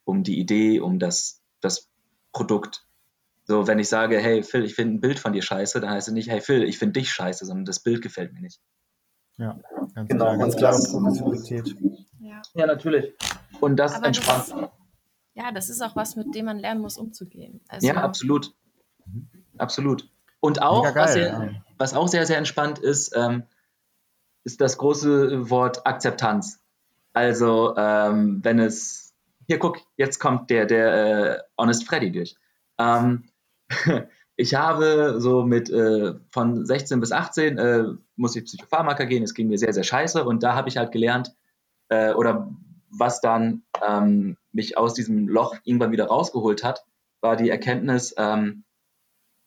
[0.05, 1.89] um die Idee, um das, das
[2.35, 2.87] Produkt.
[3.47, 6.09] So, wenn ich sage, hey Phil, ich finde ein Bild von dir scheiße, dann heißt
[6.09, 8.61] es nicht, hey Phil, ich finde dich scheiße, sondern das Bild gefällt mir nicht.
[9.39, 9.59] Ja,
[9.95, 11.75] ganz Genau, klar, ganz klare das- Professionalität.
[12.21, 12.43] Ja.
[12.55, 13.13] Ja, natürlich.
[13.61, 14.49] Und das Aber das entspannt.
[14.49, 14.71] ist,
[15.35, 17.61] ja, das ist auch was, mit dem man lernen muss, umzugehen.
[17.69, 18.55] Also, Ja, absolut.
[19.59, 20.09] Absolut.
[20.41, 21.51] Und auch, geil, was, sehr, ja.
[21.79, 23.45] was auch sehr, sehr entspannt ist, ähm,
[24.45, 26.61] ist das große Wort Akzeptanz.
[27.13, 29.04] Also, ähm, wenn es,
[29.47, 32.37] hier guck, jetzt kommt der, der äh, Honest Freddy durch.
[32.79, 33.25] Ähm,
[34.37, 37.85] ich habe so mit äh, von 16 bis 18 äh,
[38.17, 40.93] muss ich Psychopharmaka gehen, es ging mir sehr, sehr scheiße und da habe ich halt
[40.93, 41.35] gelernt,
[41.89, 42.51] äh, oder
[42.91, 46.85] was dann ähm, mich aus diesem Loch irgendwann wieder rausgeholt hat,
[47.21, 48.65] war die Erkenntnis, ähm,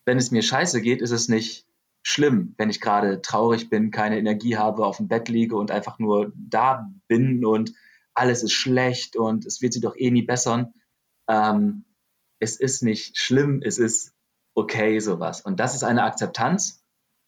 [0.05, 1.65] wenn es mir scheiße geht, ist es nicht
[2.01, 5.99] schlimm, wenn ich gerade traurig bin, keine Energie habe, auf dem Bett liege und einfach
[5.99, 7.73] nur da bin und
[8.17, 10.73] alles ist schlecht und es wird sich doch eh nie bessern.
[11.29, 11.85] Ähm,
[12.39, 14.13] es ist nicht schlimm, es ist
[14.55, 15.41] okay, sowas.
[15.41, 16.83] Und das ist eine Akzeptanz,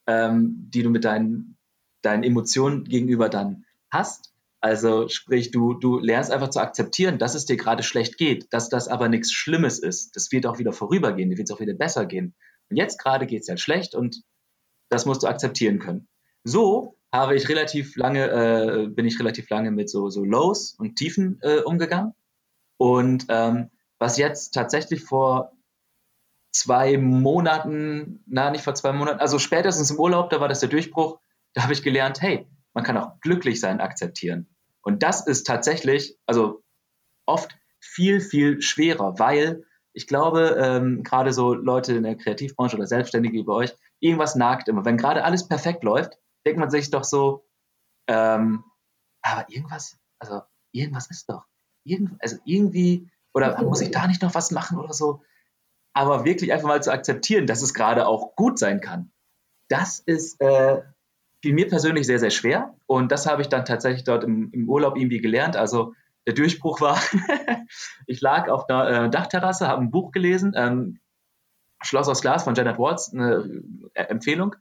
[0.07, 1.57] ähm, die du mit deinen,
[2.01, 4.33] deinen Emotionen gegenüber dann hast.
[4.61, 8.67] Also sprich, du, du lernst einfach zu akzeptieren, dass es dir gerade schlecht geht, dass
[8.67, 10.15] das aber nichts Schlimmes ist.
[10.15, 12.35] Das wird auch wieder vorübergehen, dir wird es auch wieder besser gehen.
[12.69, 14.23] Und jetzt gerade geht es halt schlecht und
[14.89, 16.07] das musst du akzeptieren können.
[16.43, 20.95] So habe ich relativ lange, äh, bin ich relativ lange mit so, so Lows und
[20.95, 22.13] Tiefen äh, umgegangen.
[22.77, 25.51] Und ähm, was jetzt tatsächlich vor
[26.51, 30.69] zwei Monaten, na, nicht vor zwei Monaten, also spätestens im Urlaub, da war das der
[30.69, 31.19] Durchbruch,
[31.53, 34.47] da habe ich gelernt, hey, man kann auch glücklich sein akzeptieren.
[34.81, 36.63] Und das ist tatsächlich, also
[37.25, 42.87] oft viel, viel schwerer, weil ich glaube, ähm, gerade so Leute in der Kreativbranche oder
[42.87, 44.85] Selbstständige wie bei euch, irgendwas nagt immer.
[44.85, 47.45] Wenn gerade alles perfekt läuft, denkt man sich doch so,
[48.07, 48.63] ähm,
[49.21, 51.45] aber irgendwas, also irgendwas ist doch.
[51.83, 55.23] Irgend, also irgendwie, oder muss ich da nicht noch was machen oder so?
[55.93, 59.11] Aber wirklich einfach mal zu akzeptieren, dass es gerade auch gut sein kann,
[59.69, 60.81] das ist äh,
[61.41, 62.75] fiel mir persönlich sehr, sehr schwer.
[62.85, 65.55] Und das habe ich dann tatsächlich dort im, im Urlaub irgendwie gelernt.
[65.55, 65.93] Also
[66.27, 66.99] der Durchbruch war,
[68.07, 70.99] ich lag auf der äh, Dachterrasse, habe ein Buch gelesen, ähm,
[71.81, 74.55] Schloss aus Glas von Janet Watts, eine äh, Empfehlung.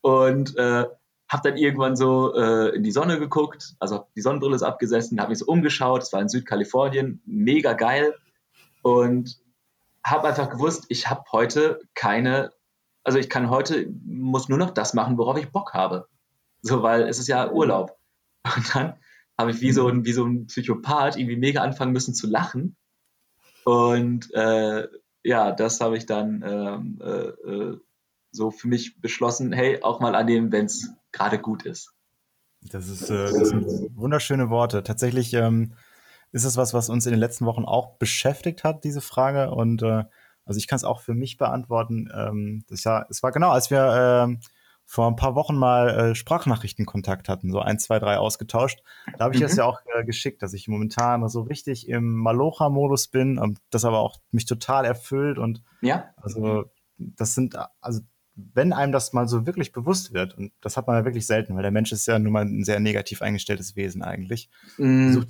[0.00, 0.86] Und äh,
[1.28, 5.30] habe dann irgendwann so äh, in die Sonne geguckt, also die Sonnenbrille ist abgesessen, habe
[5.30, 8.14] mich so umgeschaut, es war in Südkalifornien, mega geil
[8.82, 9.38] und
[10.04, 12.52] habe einfach gewusst, ich habe heute keine,
[13.04, 16.08] also ich kann heute, muss nur noch das machen, worauf ich Bock habe.
[16.60, 17.96] So, weil es ist ja Urlaub.
[18.56, 18.94] Und dann
[19.38, 22.76] habe ich wie so, ein, wie so ein Psychopath irgendwie mega anfangen müssen zu lachen.
[23.64, 24.86] Und äh,
[25.22, 27.78] ja, das habe ich dann ähm, äh, äh
[28.30, 31.94] so für mich beschlossen, hey, auch mal annehmen, wenn es gerade gut ist.
[32.60, 34.82] Das, ist, äh, das sind wunderschöne Worte.
[34.82, 35.74] Tatsächlich ähm,
[36.32, 39.50] ist es was, was uns in den letzten Wochen auch beschäftigt hat, diese Frage.
[39.50, 40.04] Und äh,
[40.44, 42.10] also ich kann es auch für mich beantworten.
[42.14, 44.46] Ähm, das ja, es war genau, als wir äh,
[44.86, 48.82] vor ein paar Wochen mal äh, Sprachnachrichtenkontakt hatten, so ein, zwei, drei ausgetauscht.
[49.16, 49.44] Da habe ich mhm.
[49.44, 53.84] das ja auch äh, geschickt, dass ich momentan so richtig im Malocha-Modus bin und das
[53.84, 56.10] aber auch mich total erfüllt und ja.
[56.16, 56.64] also
[56.98, 58.00] das sind also
[58.36, 61.54] wenn einem das mal so wirklich bewusst wird, und das hat man ja wirklich selten,
[61.54, 64.50] weil der Mensch ist ja nun mal ein sehr negativ eingestelltes Wesen eigentlich.
[64.76, 65.20] Mm,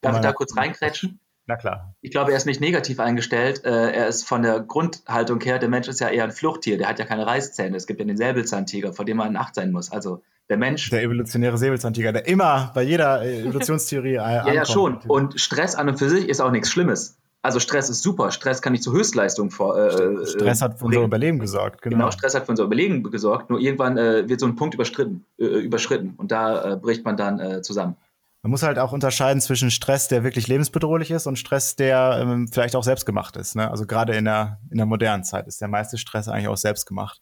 [0.00, 1.20] darf ich da kurz reinkrätschen?
[1.46, 1.94] Na klar.
[2.00, 3.64] Ich glaube, er ist nicht negativ eingestellt.
[3.64, 6.78] Äh, er ist von der Grundhaltung her, der Mensch ist ja eher ein Fluchttier.
[6.78, 7.76] Der hat ja keine Reißzähne.
[7.76, 9.92] Es gibt ja den Säbelzahntiger, vor dem man in Acht sein muss.
[9.92, 10.88] Also der Mensch.
[10.88, 14.14] Der evolutionäre Säbelzahntiger, der immer bei jeder Evolutionstheorie.
[14.14, 14.98] ja, ja, schon.
[15.06, 17.18] Und Stress an und für sich ist auch nichts Schlimmes.
[17.44, 18.30] Also Stress ist super.
[18.30, 19.76] Stress kann nicht zur Höchstleistung vor.
[19.76, 21.82] Äh, Stress hat für unser Überleben gesorgt.
[21.82, 21.96] Genau.
[21.96, 23.50] genau, Stress hat für unser Überleben gesorgt.
[23.50, 27.18] Nur irgendwann äh, wird so ein Punkt überschritten, äh, überschritten und da äh, bricht man
[27.18, 27.96] dann äh, zusammen.
[28.40, 32.48] Man muss halt auch unterscheiden zwischen Stress, der wirklich lebensbedrohlich ist, und Stress, der ähm,
[32.48, 33.56] vielleicht auch selbstgemacht ist.
[33.56, 33.70] Ne?
[33.70, 37.20] Also gerade in der, in der modernen Zeit ist der meiste Stress eigentlich auch selbstgemacht.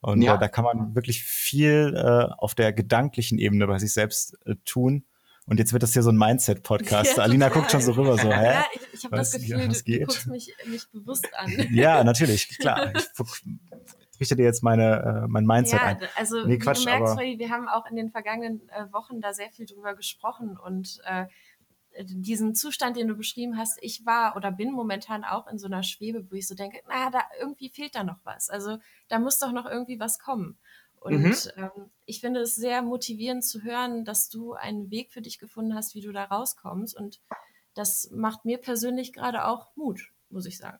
[0.00, 0.34] Und ja.
[0.34, 4.56] äh, da kann man wirklich viel äh, auf der gedanklichen Ebene bei sich selbst äh,
[4.66, 5.04] tun
[5.46, 7.04] und jetzt wird das hier so ein Mindset-Podcast.
[7.16, 8.44] Ja, Alina guckt schon so rüber, so, hä?
[8.44, 11.50] Ja, ich, ich habe das Gefühl, du, du, guckst mich, mich bewusst an.
[11.70, 12.92] Ja, natürlich, klar.
[12.94, 15.98] Ich richte dir jetzt meine, äh, mein Mindset ja, ein.
[16.16, 19.34] Also, nee, Quatsch, du merkst, aber, wir haben auch in den vergangenen äh, Wochen da
[19.34, 21.26] sehr viel drüber gesprochen und äh,
[22.02, 25.82] diesen Zustand, den du beschrieben hast, ich war oder bin momentan auch in so einer
[25.82, 28.50] Schwebe, wo ich so denke, na, da irgendwie fehlt da noch was.
[28.50, 28.78] Also
[29.08, 30.58] da muss doch noch irgendwie was kommen.
[31.04, 31.34] Und mhm.
[31.56, 35.74] ähm, ich finde es sehr motivierend zu hören, dass du einen Weg für dich gefunden
[35.74, 36.96] hast, wie du da rauskommst.
[36.98, 37.20] Und
[37.74, 40.78] das macht mir persönlich gerade auch Mut, muss ich sagen.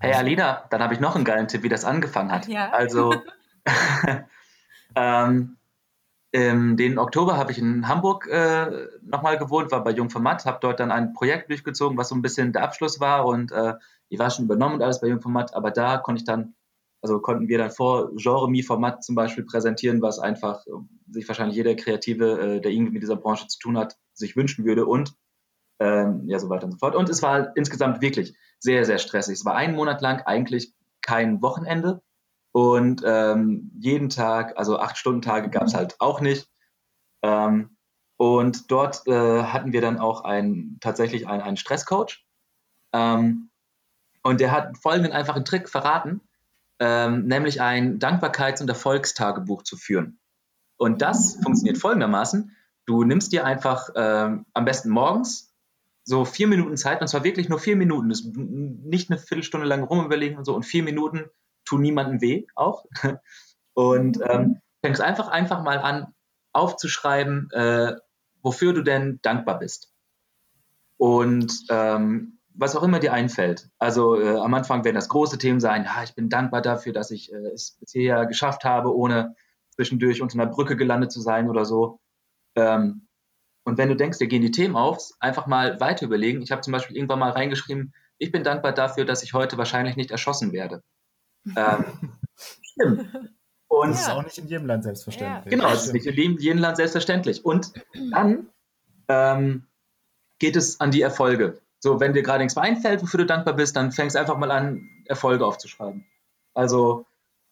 [0.00, 2.48] Hey Alina, dann habe ich noch einen geilen Tipp, wie das angefangen hat.
[2.48, 2.70] Ja.
[2.70, 3.14] Also
[4.96, 5.56] ähm,
[6.32, 10.80] im den Oktober habe ich in Hamburg äh, nochmal gewohnt, war bei Jungformat, habe dort
[10.80, 13.74] dann ein Projekt durchgezogen, was so ein bisschen der Abschluss war und äh,
[14.08, 16.54] ich war schon übernommen und alles bei Jungformat, aber da konnte ich dann
[17.02, 20.70] also konnten wir dann vor Genre-Mi-Format zum Beispiel präsentieren, was einfach äh,
[21.10, 24.64] sich wahrscheinlich jeder Kreative, äh, der irgendwie mit dieser Branche zu tun hat, sich wünschen
[24.64, 25.14] würde und
[25.80, 26.94] ähm, ja, so weiter und so fort.
[26.94, 29.38] Und es war insgesamt wirklich sehr, sehr stressig.
[29.38, 32.02] Es war einen Monat lang eigentlich kein Wochenende
[32.52, 36.48] und ähm, jeden Tag, also acht Stunden Tage gab es halt auch nicht.
[37.22, 37.76] Ähm,
[38.18, 42.26] und dort äh, hatten wir dann auch ein, tatsächlich einen, einen Stresscoach.
[42.92, 43.50] Ähm,
[44.22, 46.20] und der hat folgenden einfachen Trick verraten
[46.80, 50.18] ähm, nämlich ein Dankbarkeits- und Erfolgstagebuch zu führen.
[50.76, 52.56] Und das funktioniert folgendermaßen.
[52.86, 55.54] Du nimmst dir einfach ähm, am besten morgens
[56.04, 58.08] so vier Minuten Zeit, und zwar wirklich nur vier Minuten.
[58.08, 60.54] Das nicht eine Viertelstunde lang rumüberlegen und so.
[60.54, 61.26] Und vier Minuten
[61.66, 62.86] tun niemandem weh auch.
[63.74, 66.12] Und ähm, fängst einfach, einfach mal an,
[66.52, 67.94] aufzuschreiben, äh,
[68.42, 69.92] wofür du denn dankbar bist.
[70.96, 73.68] Und ähm, was auch immer dir einfällt.
[73.78, 77.10] Also äh, am Anfang werden das große Themen sein, ja, ich bin dankbar dafür, dass
[77.10, 79.34] ich äh, es bisher geschafft habe, ohne
[79.74, 82.00] zwischendurch unter einer Brücke gelandet zu sein oder so.
[82.56, 83.06] Ähm,
[83.64, 86.42] und wenn du denkst, dir gehen die Themen auf, einfach mal weiter überlegen.
[86.42, 89.96] Ich habe zum Beispiel irgendwann mal reingeschrieben, ich bin dankbar dafür, dass ich heute wahrscheinlich
[89.96, 90.82] nicht erschossen werde.
[91.56, 91.84] ähm,
[92.62, 93.30] stimmt.
[93.68, 95.50] Und das ist auch nicht in jedem Land selbstverständlich.
[95.50, 97.44] Genau, das ist nicht in jedem Land selbstverständlich.
[97.44, 97.72] Und
[98.10, 98.48] dann
[99.08, 99.68] ähm,
[100.40, 101.60] geht es an die Erfolge.
[101.82, 104.50] So, wenn dir gerade nichts mehr einfällt, wofür du dankbar bist, dann fängst einfach mal
[104.50, 106.06] an, Erfolge aufzuschreiben.
[106.52, 107.06] Also,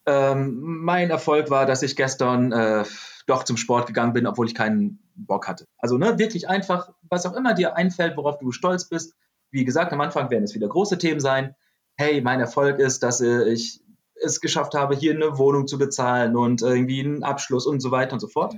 [0.07, 2.85] ähm, mein Erfolg war, dass ich gestern äh,
[3.27, 5.65] doch zum Sport gegangen bin, obwohl ich keinen Bock hatte.
[5.79, 9.15] Also, ne, wirklich einfach, was auch immer dir einfällt, worauf du stolz bist.
[9.51, 11.55] Wie gesagt, am Anfang werden es wieder große Themen sein.
[11.97, 13.81] Hey, mein Erfolg ist, dass äh, ich
[14.21, 18.13] es geschafft habe, hier eine Wohnung zu bezahlen und irgendwie einen Abschluss und so weiter
[18.13, 18.57] und so fort.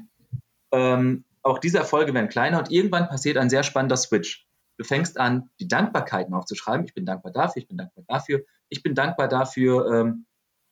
[0.73, 4.47] Ähm, auch diese Erfolge werden kleiner und irgendwann passiert ein sehr spannender Switch.
[4.81, 6.87] Du fängst an, die Dankbarkeiten aufzuschreiben.
[6.87, 10.25] Ich bin dankbar dafür, ich bin dankbar dafür, ich bin dankbar dafür, ähm,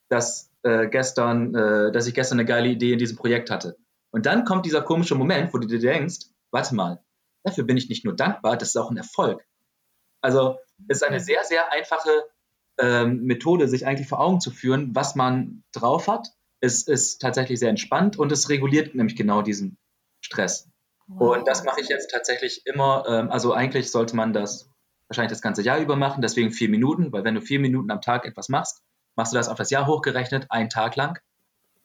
[0.09, 3.77] dass, äh, gestern, äh, dass ich gestern eine geile Idee in diesem Projekt hatte.
[4.11, 7.05] Und dann kommt dieser komische Moment, wo du dir denkst, warte mal,
[7.45, 9.45] dafür bin ich nicht nur dankbar, das ist auch ein Erfolg.
[10.23, 10.57] Also
[10.89, 12.25] es ist eine sehr, sehr einfache
[12.79, 16.29] ähm, Methode, sich eigentlich vor Augen zu führen, was man drauf hat.
[16.61, 19.77] Es ist tatsächlich sehr entspannt und es reguliert nämlich genau diesen
[20.25, 20.71] Stress.
[21.09, 21.37] Wow.
[21.37, 23.05] Und das mache ich jetzt tatsächlich immer.
[23.09, 24.71] Ähm, also eigentlich sollte man das
[25.09, 28.03] wahrscheinlich das ganze Jahr über machen, deswegen vier Minuten, weil wenn du vier Minuten am
[28.03, 28.83] Tag etwas machst,
[29.17, 31.19] machst du das auf das Jahr hochgerechnet, einen Tag lang.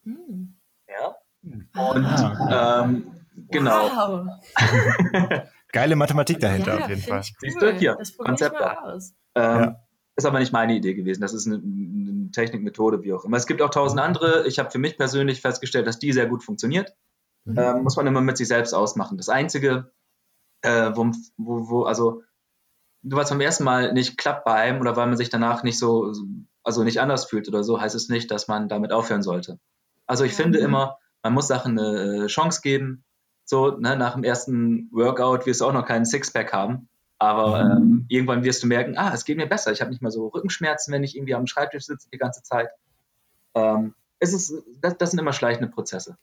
[0.04, 0.56] Mhm.
[0.88, 1.16] Ja.
[1.44, 2.84] Und ah.
[2.84, 3.90] ähm, genau.
[3.90, 4.28] Wow.
[5.72, 7.22] Geile Mathematik dahinter ja, auf jeden Fall.
[7.22, 7.36] Cool.
[7.40, 9.14] Siehst du hier, das Konzept aus.
[9.36, 9.80] Ähm, ja.
[10.16, 11.22] Ist aber nicht meine Idee gewesen.
[11.22, 13.38] Das ist eine, eine Technikmethode, wie auch immer.
[13.38, 14.46] Es gibt auch tausend andere.
[14.48, 16.94] Ich habe für mich persönlich festgestellt, dass die sehr gut funktioniert.
[17.46, 17.58] Mhm.
[17.58, 19.18] Äh, muss man immer mit sich selbst ausmachen.
[19.18, 19.92] Das Einzige,
[20.62, 22.24] äh, wo, wo, wo, also,
[23.02, 25.64] nur weil es beim ersten Mal nicht klappt bei einem oder weil man sich danach
[25.64, 26.14] nicht so,
[26.64, 29.60] also nicht anders fühlt oder so, heißt es nicht, dass man damit aufhören sollte.
[30.08, 30.44] Also ich mhm.
[30.44, 33.04] finde immer, man muss Sachen eine Chance geben.
[33.46, 36.88] So, ne, nach dem ersten Workout wirst du auch noch keinen Sixpack haben.
[37.20, 37.72] Aber mhm.
[37.72, 39.72] ähm, irgendwann wirst du merken, ah, es geht mir besser.
[39.72, 42.70] Ich habe nicht mehr so Rückenschmerzen, wenn ich irgendwie am Schreibtisch sitze die ganze Zeit.
[43.54, 46.18] Ähm, es ist, das, das sind immer schleichende Prozesse.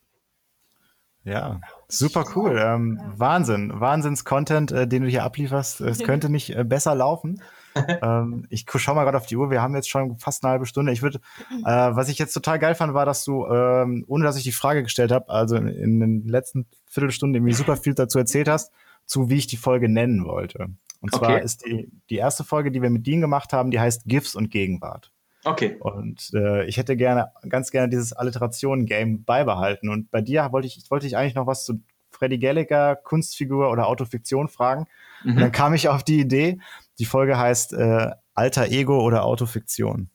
[1.24, 2.58] Ja, super cool.
[2.58, 3.72] Ähm, Wahnsinn.
[3.78, 5.80] Wahnsinns-Content, äh, den du hier ablieferst.
[5.80, 7.42] Es könnte nicht äh, besser laufen.
[8.02, 9.50] ähm, ich schau mal gerade auf die Uhr.
[9.50, 10.92] Wir haben jetzt schon fast eine halbe Stunde.
[10.92, 11.20] Ich würde,
[11.64, 14.52] äh, was ich jetzt total geil fand, war, dass du, ähm, ohne dass ich die
[14.52, 18.72] Frage gestellt habe, also in, in den letzten Viertelstunden irgendwie super viel dazu erzählt hast,
[19.06, 20.68] zu wie ich die Folge nennen wollte.
[21.00, 21.44] Und zwar okay.
[21.44, 24.50] ist die, die erste Folge, die wir mit Dean gemacht haben, die heißt GIFs und
[24.50, 25.12] Gegenwart.
[25.44, 25.76] Okay.
[25.80, 29.88] Und äh, ich hätte gerne, ganz gerne dieses Alliteration-Game beibehalten.
[29.88, 33.86] Und bei dir wollte ich, wollte ich eigentlich noch was zu Freddy Gallagher, Kunstfigur oder
[33.86, 34.86] Autofiktion fragen.
[35.24, 35.32] Mhm.
[35.32, 36.60] Und dann kam ich auf die Idee,
[36.98, 40.10] die Folge heißt äh, Alter Ego oder Autofiktion.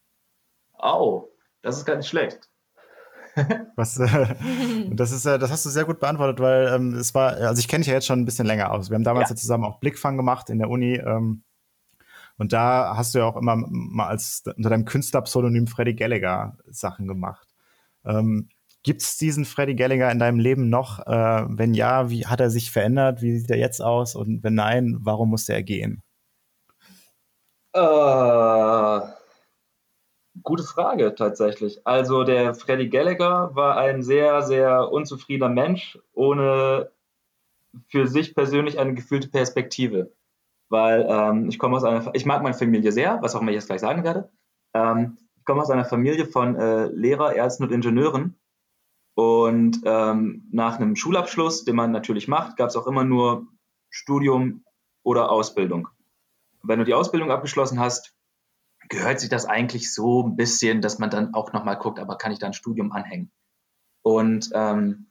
[0.77, 1.29] Oh,
[1.61, 2.49] das ist gar nicht schlecht.
[3.75, 4.35] Was, äh,
[4.91, 7.67] das ist, äh, das hast du sehr gut beantwortet, weil ähm, es war, also ich
[7.67, 8.89] kenne dich ja jetzt schon ein bisschen länger aus.
[8.89, 9.35] Wir haben damals ja.
[9.35, 10.95] ja zusammen auch Blickfang gemacht in der Uni.
[10.95, 11.43] Ähm,
[12.37, 17.07] und da hast du ja auch immer mal als unter deinem Künstlerpseudonym Freddy Gallagher Sachen
[17.07, 17.47] gemacht.
[18.03, 18.49] Ähm,
[18.83, 20.99] Gibt es diesen Freddy Gallagher in deinem Leben noch?
[21.07, 23.21] Äh, wenn ja, wie hat er sich verändert?
[23.21, 24.15] Wie sieht er jetzt aus?
[24.15, 26.03] Und wenn nein, warum musste er gehen?
[27.73, 28.99] Äh,
[30.43, 31.85] gute Frage tatsächlich.
[31.87, 36.91] Also der Freddy Gallagher war ein sehr, sehr unzufriedener Mensch, ohne
[37.87, 40.11] für sich persönlich eine gefühlte Perspektive
[40.69, 43.55] weil ähm, ich komme aus einer, ich mag meine Familie sehr, was auch immer ich
[43.55, 44.31] jetzt gleich sagen werde.
[44.73, 48.39] Ähm, ich komme aus einer Familie von äh, Lehrer, Ärzten und Ingenieuren.
[49.15, 53.47] Und ähm, nach einem Schulabschluss, den man natürlich macht, gab es auch immer nur
[53.89, 54.65] Studium
[55.03, 55.87] oder Ausbildung.
[56.63, 58.13] Wenn du die Ausbildung abgeschlossen hast,
[58.89, 62.31] gehört sich das eigentlich so ein bisschen, dass man dann auch nochmal guckt, aber kann
[62.31, 63.31] ich da ein Studium anhängen?
[64.01, 65.07] Und ähm,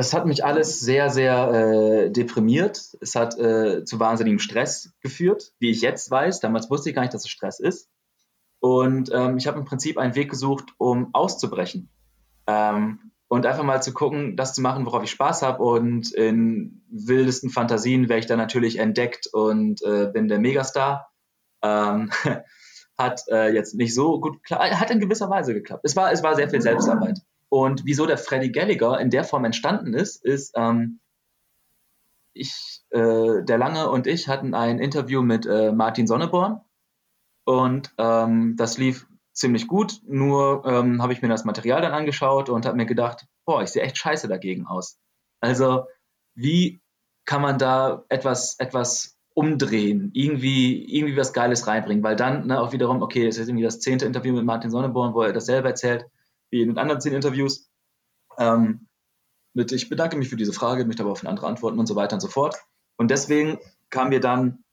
[0.00, 2.96] das hat mich alles sehr, sehr äh, deprimiert.
[3.02, 6.40] Es hat äh, zu wahnsinnigem Stress geführt, wie ich jetzt weiß.
[6.40, 7.90] Damals wusste ich gar nicht, dass es Stress ist.
[8.60, 11.90] Und ähm, ich habe im Prinzip einen Weg gesucht, um auszubrechen.
[12.46, 15.62] Ähm, und einfach mal zu gucken, das zu machen, worauf ich Spaß habe.
[15.62, 21.10] Und in wildesten Fantasien wäre ich dann natürlich entdeckt und äh, bin der Megastar.
[21.62, 22.10] Ähm,
[22.96, 25.82] hat äh, jetzt nicht so gut hat in gewisser Weise geklappt.
[25.84, 27.18] Es war, es war sehr viel Selbstarbeit.
[27.50, 31.00] Und wieso der Freddy Gallagher in der Form entstanden ist, ist, ähm,
[32.32, 36.60] ich, äh, der Lange und ich hatten ein Interview mit äh, Martin Sonneborn
[37.44, 40.00] und ähm, das lief ziemlich gut.
[40.06, 43.70] Nur ähm, habe ich mir das Material dann angeschaut und habe mir gedacht, boah, ich
[43.70, 45.00] sehe echt scheiße dagegen aus.
[45.40, 45.86] Also
[46.36, 46.80] wie
[47.24, 52.72] kann man da etwas, etwas umdrehen, irgendwie, irgendwie was Geiles reinbringen, weil dann ne, auch
[52.72, 55.70] wiederum, okay, es ist irgendwie das zehnte Interview mit Martin Sonneborn, wo er das selber
[55.70, 56.06] erzählt
[56.50, 57.70] wie in den anderen zehn Interviews.
[58.38, 58.88] Ähm,
[59.52, 62.14] mit, ich bedanke mich für diese Frage, möchte aber auf andere antworten und so weiter
[62.14, 62.56] und so fort.
[62.96, 63.58] Und deswegen
[63.88, 64.64] kamen wir dann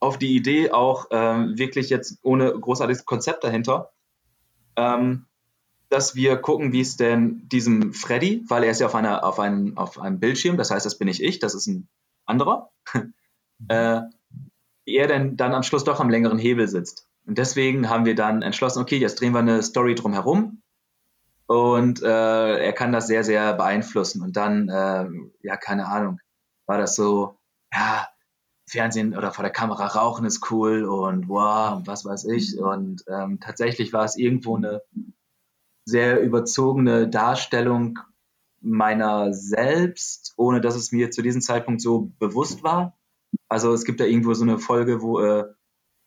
[0.00, 3.92] auf die Idee, auch ähm, wirklich jetzt ohne großartiges Konzept dahinter,
[4.76, 5.26] ähm,
[5.88, 9.38] dass wir gucken, wie es denn diesem Freddy, weil er ist ja auf, einer, auf,
[9.38, 11.88] einem, auf einem Bildschirm, das heißt, das bin nicht ich, das ist ein
[12.26, 12.70] anderer,
[13.68, 14.00] äh,
[14.84, 17.08] wie er denn dann am Schluss doch am längeren Hebel sitzt.
[17.26, 20.62] Und deswegen haben wir dann entschlossen, okay, jetzt drehen wir eine Story drumherum
[21.46, 24.22] und äh, er kann das sehr, sehr beeinflussen.
[24.22, 25.06] Und dann, äh,
[25.42, 26.20] ja, keine Ahnung,
[26.66, 27.38] war das so,
[27.72, 28.08] ja,
[28.68, 32.58] Fernsehen oder vor der Kamera rauchen ist cool und wow, was weiß ich.
[32.58, 34.80] Und ähm, tatsächlich war es irgendwo eine
[35.84, 37.98] sehr überzogene Darstellung
[38.60, 42.96] meiner selbst, ohne dass es mir zu diesem Zeitpunkt so bewusst war.
[43.48, 45.44] Also es gibt da irgendwo so eine Folge, wo, äh,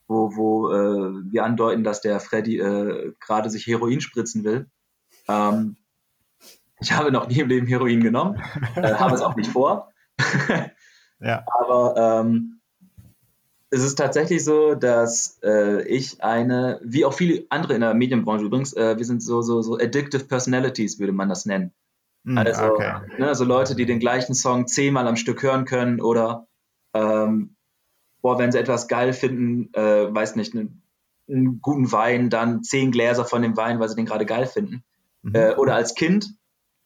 [0.08, 4.71] wo, wo äh, wir andeuten, dass der Freddy äh, gerade sich Heroin spritzen will.
[5.28, 5.78] Ähm,
[6.80, 8.42] ich habe noch nie im Leben Heroin genommen,
[8.76, 9.92] äh, habe es auch nicht vor.
[11.20, 11.44] ja.
[11.60, 12.60] Aber ähm,
[13.70, 18.46] es ist tatsächlich so, dass äh, ich eine, wie auch viele andere in der Medienbranche
[18.46, 21.74] übrigens, äh, wir sind so, so, so addictive personalities, würde man das nennen.
[22.24, 23.02] Mm, also, okay.
[23.18, 26.48] ne, also Leute, die den gleichen Song zehnmal am Stück hören können oder
[26.94, 27.56] ähm,
[28.22, 30.82] boah, wenn sie etwas geil finden, äh, weiß nicht, einen,
[31.30, 34.84] einen guten Wein, dann zehn Gläser von dem Wein, weil sie den gerade geil finden.
[35.28, 35.36] Mhm.
[35.36, 36.34] Äh, oder als Kind,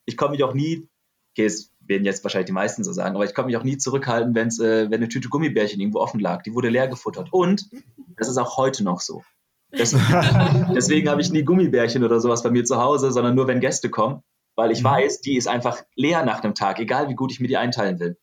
[0.05, 0.89] ich komme mich auch nie,
[1.33, 3.77] okay, es werden jetzt wahrscheinlich die meisten so sagen, aber ich konnte mich auch nie
[3.77, 6.41] zurückhalten, wenn's, äh, wenn eine Tüte Gummibärchen irgendwo offen lag.
[6.43, 7.29] Die wurde leer gefuttert.
[7.31, 7.69] Und
[8.17, 9.23] das ist auch heute noch so.
[9.71, 9.91] Das,
[10.75, 13.89] deswegen habe ich nie Gummibärchen oder sowas bei mir zu Hause, sondern nur, wenn Gäste
[13.89, 14.23] kommen,
[14.55, 14.85] weil ich mhm.
[14.85, 17.99] weiß, die ist einfach leer nach einem Tag, egal wie gut ich mir die einteilen
[17.99, 18.17] will.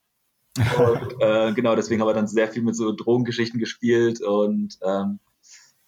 [0.57, 5.21] Und, äh, genau, deswegen haben wir dann sehr viel mit so Drogengeschichten gespielt und ähm,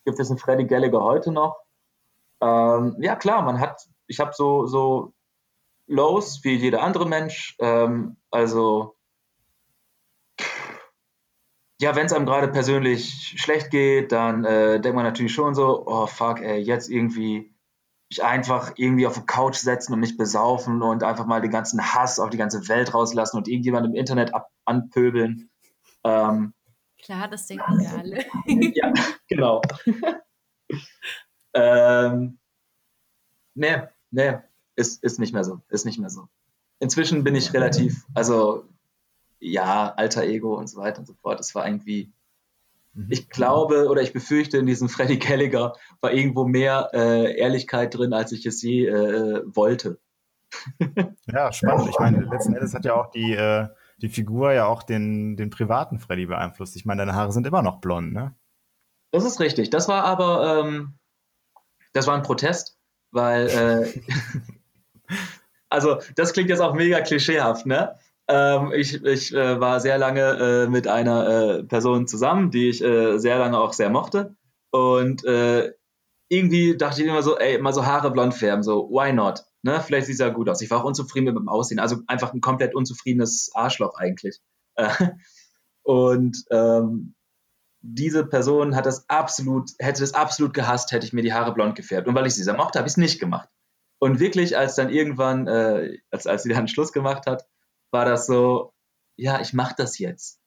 [0.05, 1.59] gibt es einen Freddy Gallagher heute noch?
[2.41, 5.15] Ähm, ja, klar, man hat ich habe so, so
[5.87, 7.57] Lows wie jeder andere Mensch.
[7.61, 8.97] Ähm, also,
[11.81, 15.87] ja, wenn es einem gerade persönlich schlecht geht, dann äh, denkt man natürlich schon so,
[15.87, 17.55] oh fuck, ey, jetzt irgendwie
[18.11, 21.81] mich einfach irgendwie auf die Couch setzen und mich besaufen und einfach mal den ganzen
[21.81, 25.51] Hass auf die ganze Welt rauslassen und irgendjemand im Internet ab anpöbeln.
[26.03, 26.53] Ähm,
[27.01, 28.25] Klar, das denken wir alle.
[28.75, 28.93] ja,
[29.29, 29.63] genau.
[31.55, 32.41] ähm,
[33.55, 33.77] nee,
[34.11, 34.39] Nee,
[34.77, 35.61] ist, ist nicht mehr so.
[35.69, 36.29] Ist nicht mehr so.
[36.79, 38.65] Inzwischen bin ich relativ, also
[39.39, 41.41] ja, alter Ego und so weiter und so fort.
[41.41, 42.13] Es war irgendwie,
[42.95, 43.07] mhm.
[43.11, 48.13] ich glaube oder ich befürchte, in diesem Freddy Gallagher war irgendwo mehr äh, Ehrlichkeit drin,
[48.13, 49.99] als ich es je äh, wollte.
[51.33, 51.89] Ja, spannend.
[51.89, 53.69] Ich meine, letzten Endes hat ja auch die, äh,
[53.99, 56.75] die Figur ja auch den, den privaten Freddy beeinflusst.
[56.75, 58.35] Ich meine, deine Haare sind immer noch blond, ne?
[59.13, 59.71] Das ist richtig.
[59.71, 60.99] Das war aber, ähm,
[61.93, 62.80] das war ein Protest
[63.11, 64.01] weil, äh,
[65.69, 67.95] also das klingt jetzt auch mega klischeehaft, ne?
[68.29, 72.83] Ähm, ich ich äh, war sehr lange äh, mit einer äh, Person zusammen, die ich
[72.83, 74.37] äh, sehr lange auch sehr mochte.
[74.71, 75.73] Und äh,
[76.29, 79.45] irgendwie dachte ich immer so, ey, mal so Haare blond färben, so, why not?
[79.63, 79.81] Ne?
[79.81, 80.63] Vielleicht sieht es ja gut aus.
[80.63, 84.39] Ich war auch unzufrieden mit dem Aussehen, also einfach ein komplett unzufriedenes Arschloch eigentlich.
[85.83, 87.15] und ähm,
[87.83, 91.75] diese Person hat das absolut, hätte es absolut gehasst, hätte ich mir die Haare blond
[91.75, 92.09] gefärbt.
[92.09, 93.49] Und weil ich sie sehr mochte, habe ich es nicht gemacht.
[93.99, 97.47] Und wirklich, als dann irgendwann, äh, als, als sie dann Schluss gemacht hat,
[97.91, 98.73] war das so,
[99.17, 100.41] ja, ich mache das jetzt.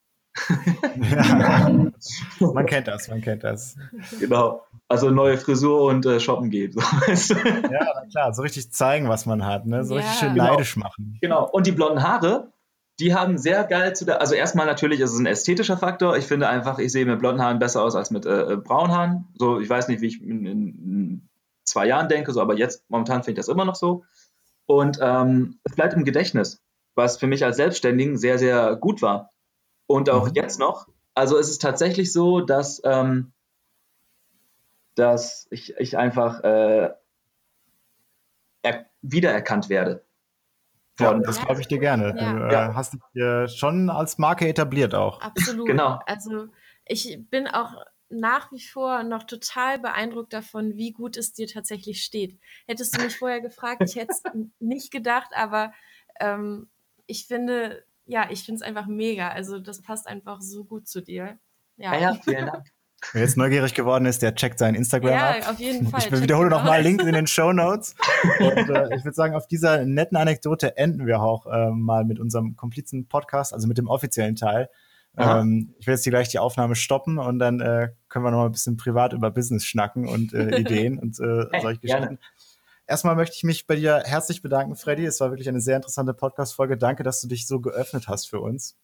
[0.95, 1.69] ja.
[2.39, 3.77] Man kennt das, man kennt das.
[4.19, 4.63] Genau.
[4.87, 6.75] Also neue Frisur und äh, shoppen geht.
[7.07, 9.85] ja, klar, so richtig zeigen, was man hat, ne?
[9.85, 10.01] So ja.
[10.01, 10.87] richtig schön neidisch genau.
[10.87, 11.17] machen.
[11.21, 11.49] Genau.
[11.49, 12.51] Und die blonden Haare,
[13.03, 16.15] die haben sehr geil zu der, also erstmal natürlich ist es ein ästhetischer Faktor.
[16.15, 18.93] Ich finde einfach, ich sehe mit blonden Haaren besser aus als mit äh, äh braunen
[18.93, 19.27] Haaren.
[19.37, 21.29] So, ich weiß nicht, wie ich in, in
[21.65, 24.05] zwei Jahren denke, so, aber jetzt momentan finde ich das immer noch so.
[24.67, 26.61] Und ähm, es bleibt im Gedächtnis,
[26.95, 29.31] was für mich als Selbstständigen sehr, sehr gut war.
[29.85, 30.35] Und auch mhm.
[30.35, 30.87] jetzt noch.
[31.13, 33.33] Also es ist tatsächlich so, dass, ähm,
[34.95, 36.93] dass ich, ich einfach äh,
[39.01, 40.05] wiedererkannt werde.
[40.99, 42.15] Ja, das glaube ich dir gerne.
[42.17, 42.33] Ja.
[42.33, 45.21] Du äh, hast dich äh, schon als Marke etabliert auch.
[45.21, 45.67] Absolut.
[45.67, 45.99] Genau.
[46.05, 46.47] Also
[46.85, 47.73] ich bin auch
[48.09, 52.39] nach wie vor noch total beeindruckt davon, wie gut es dir tatsächlich steht.
[52.67, 54.21] Hättest du mich vorher gefragt, ich hätte es
[54.59, 55.73] nicht gedacht, aber
[56.19, 56.69] ähm,
[57.07, 59.29] ich finde, ja, ich finde es einfach mega.
[59.29, 61.39] Also das passt einfach so gut zu dir.
[61.77, 62.72] Ja, ja, vielen Dank.
[63.11, 65.35] Wer jetzt neugierig geworden ist, der checkt sein Instagram ja, ab.
[65.41, 65.99] Ja, auf jeden Fall.
[65.99, 67.95] Ich wiederhole nochmal Link in den Show Notes.
[68.39, 72.19] Und äh, ich würde sagen, auf dieser netten Anekdote enden wir auch äh, mal mit
[72.19, 74.69] unserem Komplizen-Podcast, also mit dem offiziellen Teil.
[75.15, 78.39] Ähm, ich werde jetzt hier gleich die Aufnahme stoppen und dann äh, können wir noch
[78.39, 82.01] mal ein bisschen privat über Business schnacken und äh, Ideen und äh, hey, solche Geschichten.
[82.01, 82.19] Gerne.
[82.87, 85.05] Erstmal möchte ich mich bei dir herzlich bedanken, Freddy.
[85.05, 86.77] Es war wirklich eine sehr interessante Podcast-Folge.
[86.77, 88.75] Danke, dass du dich so geöffnet hast für uns.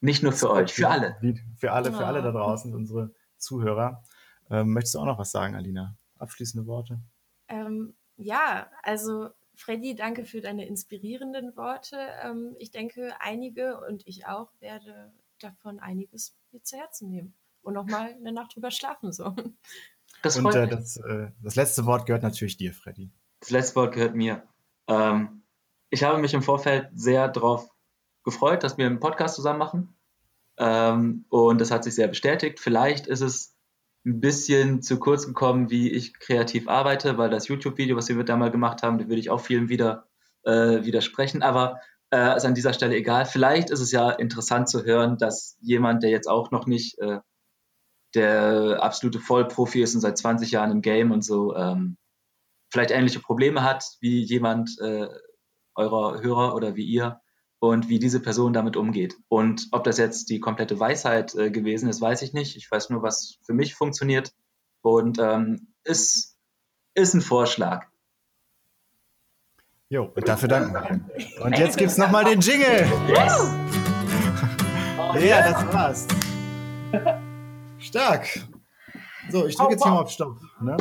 [0.00, 1.16] Nicht nur für euch, für alle.
[1.56, 3.12] Für alle, für alle da draußen, unsere
[3.42, 4.02] Zuhörer.
[4.50, 5.96] Ähm, möchtest du auch noch was sagen, Alina?
[6.18, 7.00] Abschließende Worte?
[7.48, 11.96] Ähm, Ja, also Freddy, danke für deine inspirierenden Worte.
[12.22, 17.74] Ähm, ich denke, einige und ich auch werde davon einiges mir zu Herzen nehmen und
[17.74, 19.12] nochmal eine Nacht drüber schlafen.
[19.12, 19.34] So.
[20.22, 23.10] Das und äh, das, äh, das, letzte Wort gehört natürlich dir, Freddy.
[23.40, 24.46] Das letzte Wort gehört mir.
[24.86, 25.42] Ähm,
[25.90, 27.68] ich habe mich im Vorfeld sehr darauf
[28.24, 29.96] gefreut, dass wir einen Podcast zusammen machen.
[30.62, 32.60] Ähm, und das hat sich sehr bestätigt.
[32.60, 33.56] Vielleicht ist es
[34.06, 38.36] ein bisschen zu kurz gekommen, wie ich kreativ arbeite, weil das YouTube-Video, was wir da
[38.36, 40.06] mal gemacht haben, da würde ich auch vielen wieder
[40.44, 41.42] äh, widersprechen.
[41.42, 41.80] Aber
[42.12, 43.24] äh, ist an dieser Stelle egal.
[43.26, 47.18] Vielleicht ist es ja interessant zu hören, dass jemand, der jetzt auch noch nicht äh,
[48.14, 51.96] der absolute Vollprofi ist und seit 20 Jahren im Game und so, ähm,
[52.72, 55.08] vielleicht ähnliche Probleme hat wie jemand äh,
[55.74, 57.21] eurer Hörer oder wie ihr
[57.62, 59.14] und wie diese Person damit umgeht.
[59.28, 62.56] Und ob das jetzt die komplette Weisheit äh, gewesen ist, weiß ich nicht.
[62.56, 64.32] Ich weiß nur, was für mich funktioniert
[64.80, 66.36] und ähm, ist,
[66.94, 67.86] ist ein Vorschlag.
[69.88, 71.44] Jo, und dafür danken wir.
[71.44, 72.84] Und jetzt gibt's nochmal den Jingle.
[73.06, 73.54] Yes!
[75.24, 76.08] ja, das war's.
[77.78, 78.26] Stark.
[79.30, 80.40] So, ich drücke jetzt hier mal auf Stopp.
[80.60, 80.76] Ne?